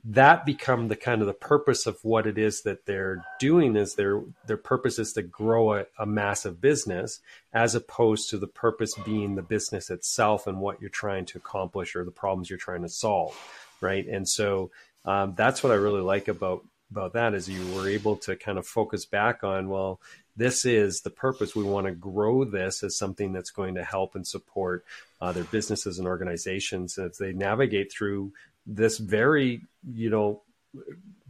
that 0.04 0.44
become 0.44 0.88
the 0.88 0.96
kind 0.96 1.20
of 1.20 1.28
the 1.28 1.32
purpose 1.32 1.86
of 1.86 1.96
what 2.02 2.26
it 2.26 2.36
is 2.36 2.62
that 2.62 2.86
they're 2.86 3.24
doing 3.38 3.76
is 3.76 3.94
their 3.94 4.20
their 4.46 4.56
purpose 4.56 4.98
is 4.98 5.12
to 5.12 5.22
grow 5.22 5.74
a, 5.74 5.84
a, 5.98 6.04
massive 6.04 6.60
business 6.60 7.20
as 7.52 7.76
opposed 7.76 8.28
to 8.28 8.36
the 8.36 8.48
purpose 8.48 8.94
being 9.04 9.36
the 9.36 9.42
business 9.42 9.90
itself 9.90 10.48
and 10.48 10.60
what 10.60 10.80
you're 10.80 10.90
trying 10.90 11.24
to 11.24 11.38
accomplish 11.38 11.94
or 11.94 12.04
the 12.04 12.10
problems 12.10 12.50
you're 12.50 12.58
trying 12.58 12.82
to 12.82 12.88
solve 12.88 13.36
right 13.80 14.08
and 14.08 14.28
so 14.28 14.72
um, 15.04 15.34
that's 15.36 15.62
what 15.62 15.70
i 15.70 15.76
really 15.76 16.00
like 16.00 16.26
about 16.26 16.64
about 16.92 17.14
that 17.14 17.34
is 17.34 17.48
you 17.48 17.74
were 17.74 17.88
able 17.88 18.16
to 18.16 18.36
kind 18.36 18.58
of 18.58 18.66
focus 18.66 19.06
back 19.06 19.42
on, 19.42 19.68
well, 19.68 20.00
this 20.36 20.64
is 20.64 21.00
the 21.00 21.10
purpose. 21.10 21.56
We 21.56 21.64
want 21.64 21.86
to 21.86 21.92
grow 21.92 22.44
this 22.44 22.82
as 22.82 22.96
something 22.96 23.32
that's 23.32 23.50
going 23.50 23.74
to 23.74 23.84
help 23.84 24.14
and 24.14 24.26
support 24.26 24.84
uh, 25.20 25.32
their 25.32 25.44
businesses 25.44 25.98
and 25.98 26.06
organizations 26.06 26.98
as 26.98 27.18
they 27.18 27.32
navigate 27.32 27.92
through 27.92 28.32
this 28.66 28.98
very, 28.98 29.62
you 29.84 30.10
know, 30.10 30.42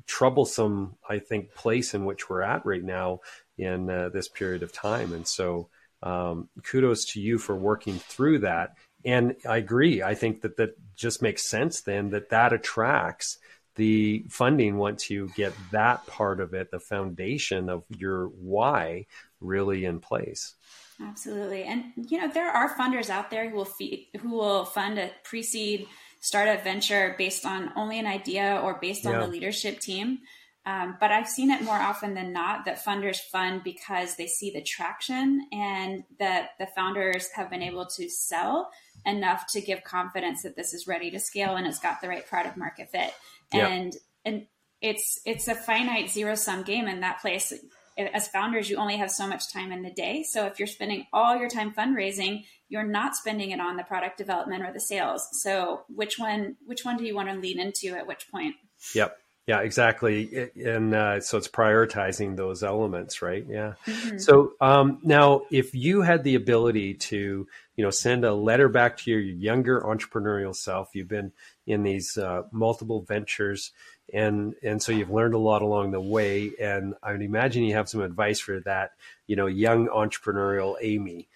troublesome, 0.06 0.96
I 1.08 1.18
think, 1.18 1.54
place 1.54 1.94
in 1.94 2.04
which 2.04 2.28
we're 2.28 2.42
at 2.42 2.66
right 2.66 2.82
now 2.82 3.20
in 3.56 3.88
uh, 3.88 4.10
this 4.10 4.28
period 4.28 4.62
of 4.62 4.72
time. 4.72 5.12
And 5.12 5.26
so, 5.26 5.68
um, 6.02 6.48
kudos 6.64 7.04
to 7.12 7.20
you 7.20 7.38
for 7.38 7.54
working 7.54 7.98
through 7.98 8.40
that. 8.40 8.74
And 9.04 9.36
I 9.48 9.56
agree. 9.58 10.02
I 10.02 10.14
think 10.14 10.42
that 10.42 10.56
that 10.56 10.76
just 10.96 11.22
makes 11.22 11.48
sense 11.48 11.82
then 11.82 12.10
that 12.10 12.30
that 12.30 12.52
attracts 12.52 13.38
the 13.76 14.24
funding 14.28 14.76
once 14.76 15.08
you 15.10 15.30
get 15.34 15.52
that 15.70 16.06
part 16.06 16.40
of 16.40 16.54
it, 16.54 16.70
the 16.70 16.78
foundation 16.78 17.68
of 17.68 17.84
your 17.88 18.26
why 18.26 19.06
really 19.40 19.84
in 19.84 19.98
place. 20.00 20.54
Absolutely. 21.00 21.64
And 21.64 21.84
you 21.96 22.20
know, 22.20 22.28
there 22.28 22.50
are 22.50 22.76
funders 22.76 23.10
out 23.10 23.30
there 23.30 23.48
who 23.48 23.56
will 23.56 23.64
feed, 23.64 24.08
who 24.20 24.30
will 24.30 24.64
fund 24.64 24.98
a 24.98 25.10
pre-seed 25.24 25.86
startup 26.22 26.62
venture 26.62 27.14
based 27.18 27.44
on 27.44 27.72
only 27.76 27.98
an 27.98 28.06
idea 28.06 28.58
or 28.62 28.78
based 28.80 29.04
on 29.04 29.12
yeah. 29.12 29.20
the 29.20 29.26
leadership 29.26 29.80
team. 29.80 30.20
Um, 30.64 30.96
but 31.00 31.10
I've 31.10 31.28
seen 31.28 31.50
it 31.50 31.62
more 31.62 31.76
often 31.76 32.14
than 32.14 32.32
not 32.32 32.64
that 32.66 32.84
funders 32.84 33.18
fund 33.18 33.64
because 33.64 34.14
they 34.14 34.28
see 34.28 34.52
the 34.52 34.62
traction 34.62 35.48
and 35.50 36.04
that 36.20 36.50
the 36.60 36.68
founders 36.68 37.28
have 37.34 37.50
been 37.50 37.62
able 37.62 37.86
to 37.96 38.08
sell 38.08 38.70
enough 39.04 39.48
to 39.48 39.60
give 39.60 39.82
confidence 39.82 40.44
that 40.44 40.54
this 40.54 40.72
is 40.72 40.86
ready 40.86 41.10
to 41.10 41.18
scale 41.18 41.56
and 41.56 41.66
it's 41.66 41.80
got 41.80 42.00
the 42.00 42.08
right 42.08 42.24
product 42.28 42.56
market 42.56 42.90
fit. 42.92 43.12
And 43.52 43.92
and 44.24 44.46
it's 44.80 45.20
it's 45.26 45.48
a 45.48 45.56
finite 45.56 46.10
zero 46.10 46.36
sum 46.36 46.62
game 46.62 46.86
in 46.86 47.00
that 47.00 47.20
place. 47.20 47.52
As 47.96 48.28
founders, 48.28 48.70
you 48.70 48.76
only 48.76 48.96
have 48.96 49.10
so 49.10 49.26
much 49.26 49.52
time 49.52 49.72
in 49.72 49.82
the 49.82 49.90
day. 49.90 50.22
So 50.22 50.46
if 50.46 50.58
you're 50.58 50.66
spending 50.66 51.06
all 51.12 51.36
your 51.36 51.48
time 51.48 51.72
fundraising, 51.72 52.44
you're 52.68 52.82
not 52.82 53.14
spending 53.14 53.50
it 53.50 53.60
on 53.60 53.76
the 53.76 53.82
product 53.82 54.16
development 54.16 54.62
or 54.62 54.72
the 54.72 54.80
sales. 54.80 55.28
So 55.32 55.82
which 55.88 56.18
one 56.18 56.56
which 56.64 56.84
one 56.84 56.96
do 56.96 57.04
you 57.04 57.14
want 57.14 57.28
to 57.28 57.36
lean 57.36 57.60
into 57.60 57.94
at 57.94 58.06
which 58.06 58.30
point? 58.30 58.54
Yep. 58.94 59.18
Yeah, 59.46 59.60
exactly. 59.60 60.50
And 60.54 60.94
uh, 60.94 61.20
so 61.20 61.36
it's 61.36 61.48
prioritizing 61.48 62.36
those 62.36 62.62
elements, 62.62 63.22
right? 63.22 63.44
Yeah. 63.48 63.74
Mm-hmm. 63.86 64.18
So 64.18 64.52
um, 64.60 65.00
now, 65.02 65.42
if 65.50 65.74
you 65.74 66.02
had 66.02 66.22
the 66.22 66.36
ability 66.36 66.94
to, 66.94 67.48
you 67.74 67.84
know, 67.84 67.90
send 67.90 68.24
a 68.24 68.32
letter 68.32 68.68
back 68.68 68.98
to 68.98 69.10
your 69.10 69.20
younger 69.20 69.80
entrepreneurial 69.80 70.54
self, 70.54 70.90
you've 70.94 71.08
been 71.08 71.32
in 71.66 71.82
these 71.82 72.16
uh, 72.18 72.42
multiple 72.50 73.02
ventures, 73.02 73.72
and 74.12 74.54
and 74.62 74.82
so 74.82 74.92
you've 74.92 75.10
learned 75.10 75.34
a 75.34 75.38
lot 75.38 75.62
along 75.62 75.92
the 75.92 76.00
way. 76.00 76.52
And 76.60 76.94
I 77.02 77.12
would 77.12 77.22
imagine 77.22 77.64
you 77.64 77.74
have 77.74 77.88
some 77.88 78.02
advice 78.02 78.40
for 78.40 78.60
that, 78.60 78.92
you 79.26 79.36
know, 79.36 79.46
young 79.46 79.88
entrepreneurial 79.88 80.76
Amy. 80.80 81.28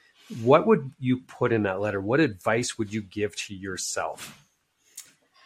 What 0.42 0.66
would 0.66 0.90
you 0.98 1.18
put 1.18 1.52
in 1.52 1.62
that 1.64 1.80
letter? 1.80 2.00
What 2.00 2.20
advice 2.20 2.76
would 2.78 2.92
you 2.92 3.02
give 3.02 3.36
to 3.36 3.54
yourself? 3.54 4.45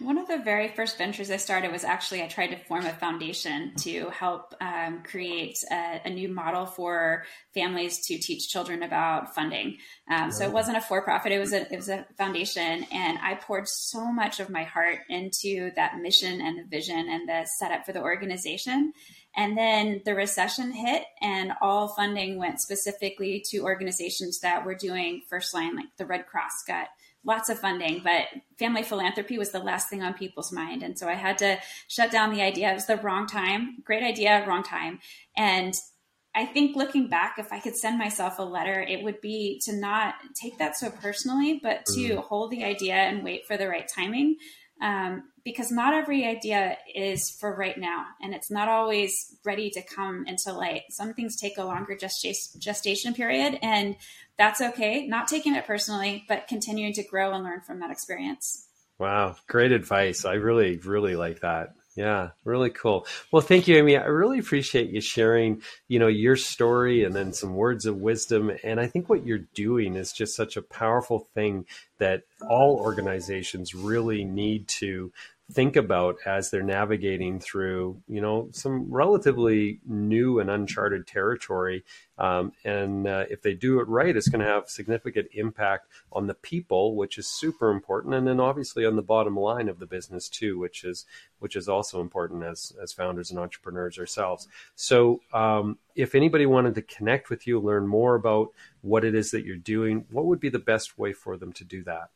One 0.01 0.17
of 0.17 0.29
the 0.29 0.39
very 0.39 0.69
first 0.69 0.97
ventures 0.97 1.31
I 1.31 1.37
started 1.37 1.71
was 1.71 1.85
actually 1.85 2.23
I 2.23 2.27
tried 2.27 2.49
to 2.49 2.57
form 2.57 2.87
a 2.87 2.93
foundation 2.93 3.75
to 3.81 4.09
help 4.09 4.55
um, 4.59 5.03
create 5.03 5.59
a, 5.71 6.01
a, 6.07 6.11
new 6.11 6.29
model 6.29 6.65
for 6.65 7.25
families 7.53 8.07
to 8.07 8.17
teach 8.17 8.49
children 8.49 8.83
about 8.83 9.35
funding. 9.35 9.77
Um, 10.11 10.33
so 10.33 10.45
it 10.45 10.53
wasn't 10.53 10.79
a 10.79 10.81
for-profit; 10.81 11.33
it 11.33 11.39
was 11.39 11.53
a 11.53 11.71
it 11.71 11.77
was 11.77 11.91
a 11.91 12.07
foundation, 12.17 12.87
and 12.91 13.19
I 13.19 13.35
poured 13.35 13.69
so 13.69 14.11
much 14.11 14.41
of 14.41 14.49
my 14.49 14.63
heart 14.63 15.01
into 15.11 15.71
that 15.77 15.99
mission 15.99 16.41
and 16.41 16.59
the 16.59 16.65
vision 16.65 17.07
and 17.11 17.29
the 17.29 17.47
setup 17.59 17.85
for 17.85 17.93
the 17.93 18.01
organization. 18.01 18.95
And 19.37 19.57
then 19.57 20.01
the 20.07 20.15
recession 20.15 20.73
hit, 20.73 21.05
and 21.21 21.53
all 21.61 21.89
funding 21.89 22.39
went 22.39 22.61
specifically 22.61 23.45
to 23.51 23.59
organizations 23.61 24.41
that 24.41 24.65
were 24.65 24.75
doing 24.75 25.23
first 25.29 25.53
line, 25.53 25.77
like 25.77 25.95
the 25.99 26.07
Red 26.07 26.27
Cross 26.27 26.65
got 26.67 26.89
lots 27.25 27.49
of 27.49 27.59
funding, 27.59 28.01
but 28.03 28.27
family 28.59 28.83
philanthropy 28.83 29.39
was 29.39 29.51
the 29.51 29.59
last 29.59 29.89
thing 29.89 30.03
on 30.03 30.15
people's 30.15 30.53
mind. 30.53 30.83
And 30.83 30.99
so 30.99 31.09
I 31.09 31.15
had 31.15 31.39
to 31.39 31.59
shut 31.89 32.11
down 32.11 32.33
the 32.33 32.43
idea. 32.43 32.71
It 32.71 32.75
was 32.75 32.87
the 32.87 32.97
wrong 32.97 33.27
time. 33.27 33.79
Great 33.85 34.03
idea, 34.03 34.45
wrong 34.47 34.63
time. 34.63 35.01
And 35.37 35.75
I 36.35 36.47
think 36.47 36.77
looking 36.77 37.09
back, 37.09 37.37
if 37.39 37.53
I 37.53 37.59
could 37.59 37.77
send 37.77 37.99
myself 37.99 38.39
a 38.39 38.43
letter, 38.43 38.81
it 38.81 39.03
would 39.03 39.21
be 39.21 39.61
to 39.65 39.75
not 39.75 40.15
take 40.41 40.59
that 40.59 40.77
so 40.77 40.91
personally, 40.91 41.61
but 41.63 41.85
to 41.95 42.01
mm. 42.01 42.17
hold 42.19 42.53
the 42.53 42.65
idea 42.65 42.95
and 42.95 43.25
wait 43.25 43.47
for 43.47 43.57
the 43.57 43.69
right 43.69 43.89
timing. 43.93 44.37
Um, 44.81 45.25
because 45.45 45.71
not 45.71 45.95
every 45.95 46.27
idea 46.27 46.77
is 46.95 47.31
for 47.31 47.55
right 47.55 47.79
now, 47.79 48.05
and 48.21 48.35
it's 48.35 48.51
not 48.51 48.69
always 48.69 49.37
ready 49.45 49.71
to 49.71 49.83
come 49.83 50.25
into 50.27 50.53
light. 50.53 50.83
Some 50.91 51.15
things 51.15 51.41
take 51.41 51.59
a 51.59 51.65
longer 51.65 51.97
gestation 51.97 53.15
period, 53.15 53.59
and 53.63 53.97
that's 54.37 54.61
okay. 54.61 55.07
Not 55.07 55.29
taking 55.29 55.55
it 55.55 55.67
personally, 55.67 56.25
but 56.29 56.49
continuing 56.49 56.93
to 56.95 57.03
grow 57.03 57.33
and 57.33 57.45
learn 57.45 57.61
from 57.63 57.81
that 57.81 57.91
experience. 57.91 58.67
Wow, 58.99 59.37
great 59.47 59.73
advice. 59.73 60.25
I 60.25 60.35
really, 60.35 60.77
really 60.77 61.17
like 61.17 61.41
that. 61.41 61.75
Yeah, 62.01 62.31
really 62.45 62.71
cool. 62.71 63.07
Well, 63.31 63.43
thank 63.43 63.69
you, 63.69 63.77
Amy. 63.77 63.95
I 63.99 64.07
really 64.07 64.39
appreciate 64.39 64.89
you 64.89 65.03
sharing, 65.03 65.61
you 65.87 65.99
know, 65.99 66.07
your 66.07 66.35
story 66.35 67.05
and 67.05 67.15
then 67.15 67.35
some 67.35 67.55
words 67.55 67.85
of 67.85 67.97
wisdom. 67.99 68.51
And 68.65 68.81
I 68.81 68.87
think 68.87 69.11
what 69.11 69.27
you're 69.27 69.45
doing 69.55 69.97
is 69.97 70.11
just 70.11 70.35
such 70.35 70.57
a 70.57 70.63
powerful 70.63 71.29
thing 71.35 71.67
that 71.99 72.23
all 72.49 72.77
organizations 72.77 73.75
really 73.75 74.25
need 74.25 74.67
to 74.69 75.13
think 75.53 75.77
about 75.77 76.17
as 76.27 76.51
they're 76.51 76.63
navigating 76.63 77.41
through, 77.41 78.01
you 78.09 78.21
know, 78.21 78.49
some 78.53 78.91
relatively 78.91 79.81
new 79.85 80.39
and 80.41 80.51
uncharted 80.51 81.07
territory. 81.07 81.85
Um, 82.19 82.53
and 82.65 83.07
uh, 83.07 83.25
if 83.31 83.43
they 83.43 83.55
do 83.55 83.81
it 83.81 83.89
right, 83.89 84.17
it's 84.17 84.29
going 84.29 84.45
to 84.45 84.47
have 84.47 84.69
significant 84.69 85.29
impact 85.33 85.89
on 86.13 86.27
the 86.27 86.35
people, 86.35 86.95
which 86.95 87.19
is 87.19 87.27
super 87.27 87.71
important, 87.71 88.15
and 88.15 88.27
then 88.27 88.41
obviously 88.41 88.85
on 88.85 88.97
the 88.97 89.03
bottom 89.03 89.37
line 89.37 89.69
of 89.69 89.79
the 89.79 89.87
business 89.87 90.29
too, 90.29 90.59
which 90.59 90.85
is 90.85 91.07
which 91.39 91.57
is 91.57 91.69
also 91.69 92.01
important 92.01 92.45
as 92.45 92.73
as 92.83 92.93
founders 92.93 93.31
and 93.31 93.39
entrepreneurs 93.39 93.99
ourselves. 93.99 94.47
So, 94.75 95.21
um, 95.33 95.79
if 95.95 96.15
anybody 96.15 96.47
wanted 96.47 96.75
to 96.77 96.83
connect 96.83 97.31
with 97.31 97.47
you, 97.47 97.59
learn 97.59 97.87
more 97.87 98.15
about 98.15 98.49
what 98.83 99.05
it 99.05 99.15
is 99.15 99.31
that 99.31 99.45
you're 99.45 99.57
doing, 99.57 100.05
what 100.11 100.27
would 100.27 100.41
be 100.41 100.51
the 100.51 100.59
best 100.59 100.99
way 100.99 101.13
for 101.13 101.37
them 101.37 101.53
to 101.55 101.65
do 101.65 101.83
that? 101.85 102.11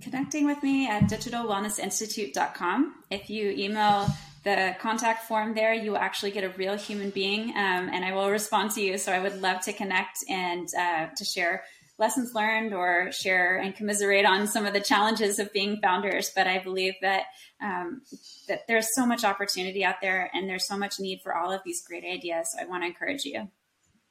Connecting 0.00 0.46
with 0.46 0.62
me 0.62 0.88
at 0.88 1.04
digitalwellnessinstitute.com. 1.04 2.94
If 3.10 3.30
you 3.30 3.50
email 3.50 4.06
the 4.44 4.76
contact 4.80 5.26
form 5.26 5.54
there, 5.54 5.74
you 5.74 5.90
will 5.90 5.98
actually 5.98 6.30
get 6.30 6.44
a 6.44 6.50
real 6.50 6.76
human 6.76 7.10
being, 7.10 7.50
um, 7.50 7.90
and 7.92 8.04
I 8.04 8.12
will 8.12 8.30
respond 8.30 8.70
to 8.72 8.80
you. 8.80 8.96
So 8.98 9.12
I 9.12 9.18
would 9.18 9.40
love 9.42 9.60
to 9.62 9.72
connect 9.72 10.18
and 10.28 10.68
uh, 10.78 11.08
to 11.16 11.24
share 11.24 11.64
lessons 11.98 12.32
learned 12.32 12.72
or 12.72 13.10
share 13.10 13.58
and 13.58 13.74
commiserate 13.74 14.24
on 14.24 14.46
some 14.46 14.64
of 14.64 14.72
the 14.72 14.80
challenges 14.80 15.40
of 15.40 15.52
being 15.52 15.80
founders. 15.82 16.30
But 16.34 16.46
I 16.46 16.60
believe 16.60 16.94
that 17.02 17.24
um, 17.60 18.02
that 18.46 18.66
there's 18.68 18.94
so 18.94 19.04
much 19.04 19.24
opportunity 19.24 19.84
out 19.84 19.96
there, 20.00 20.30
and 20.32 20.48
there's 20.48 20.66
so 20.66 20.78
much 20.78 21.00
need 21.00 21.20
for 21.22 21.36
all 21.36 21.52
of 21.52 21.60
these 21.64 21.82
great 21.82 22.04
ideas. 22.04 22.52
So 22.52 22.62
I 22.62 22.66
want 22.66 22.84
to 22.84 22.86
encourage 22.86 23.24
you. 23.24 23.50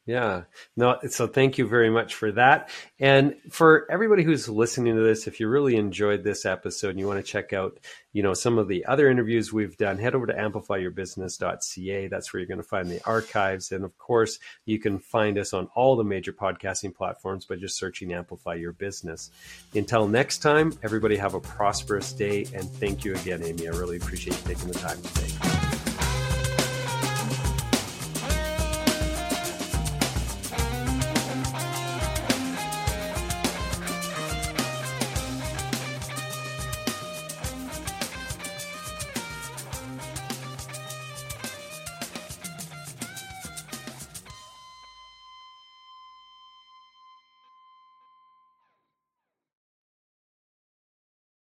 Yeah. 0.07 0.43
No, 0.77 0.97
so 1.09 1.27
thank 1.27 1.57
you 1.57 1.67
very 1.67 1.89
much 1.89 2.15
for 2.15 2.31
that. 2.31 2.69
And 2.97 3.35
for 3.51 3.85
everybody 3.91 4.23
who's 4.23 4.47
listening 4.47 4.95
to 4.95 5.01
this, 5.01 5.27
if 5.27 5.41
you 5.41 5.49
really 5.49 5.75
enjoyed 5.75 6.23
this 6.23 6.45
episode 6.45 6.91
and 6.91 6.99
you 6.99 7.05
want 7.05 7.23
to 7.23 7.29
check 7.29 7.51
out, 7.51 7.77
you 8.13 8.23
know, 8.23 8.33
some 8.33 8.57
of 8.57 8.69
the 8.69 8.85
other 8.85 9.09
interviews 9.09 9.51
we've 9.51 9.75
done, 9.75 9.97
head 9.97 10.15
over 10.15 10.25
to 10.25 10.33
amplifyyourbusiness.ca. 10.33 12.07
That's 12.07 12.33
where 12.33 12.39
you're 12.39 12.47
going 12.47 12.57
to 12.57 12.63
find 12.63 12.89
the 12.89 13.03
archives. 13.03 13.73
And 13.73 13.83
of 13.83 13.97
course, 13.97 14.39
you 14.63 14.79
can 14.79 14.97
find 14.97 15.37
us 15.37 15.53
on 15.53 15.67
all 15.75 15.97
the 15.97 16.05
major 16.05 16.31
podcasting 16.31 16.95
platforms 16.95 17.43
by 17.43 17.57
just 17.57 17.77
searching 17.77 18.13
Amplify 18.13 18.53
Your 18.53 18.71
Business. 18.71 19.29
Until 19.75 20.07
next 20.07 20.37
time, 20.37 20.71
everybody 20.83 21.17
have 21.17 21.33
a 21.33 21.41
prosperous 21.41 22.13
day. 22.13 22.47
And 22.53 22.63
thank 22.63 23.03
you 23.03 23.13
again, 23.13 23.43
Amy. 23.43 23.67
I 23.67 23.71
really 23.71 23.97
appreciate 23.97 24.37
you 24.37 24.55
taking 24.55 24.69
the 24.69 24.79
time 24.79 25.01
today. 25.01 25.66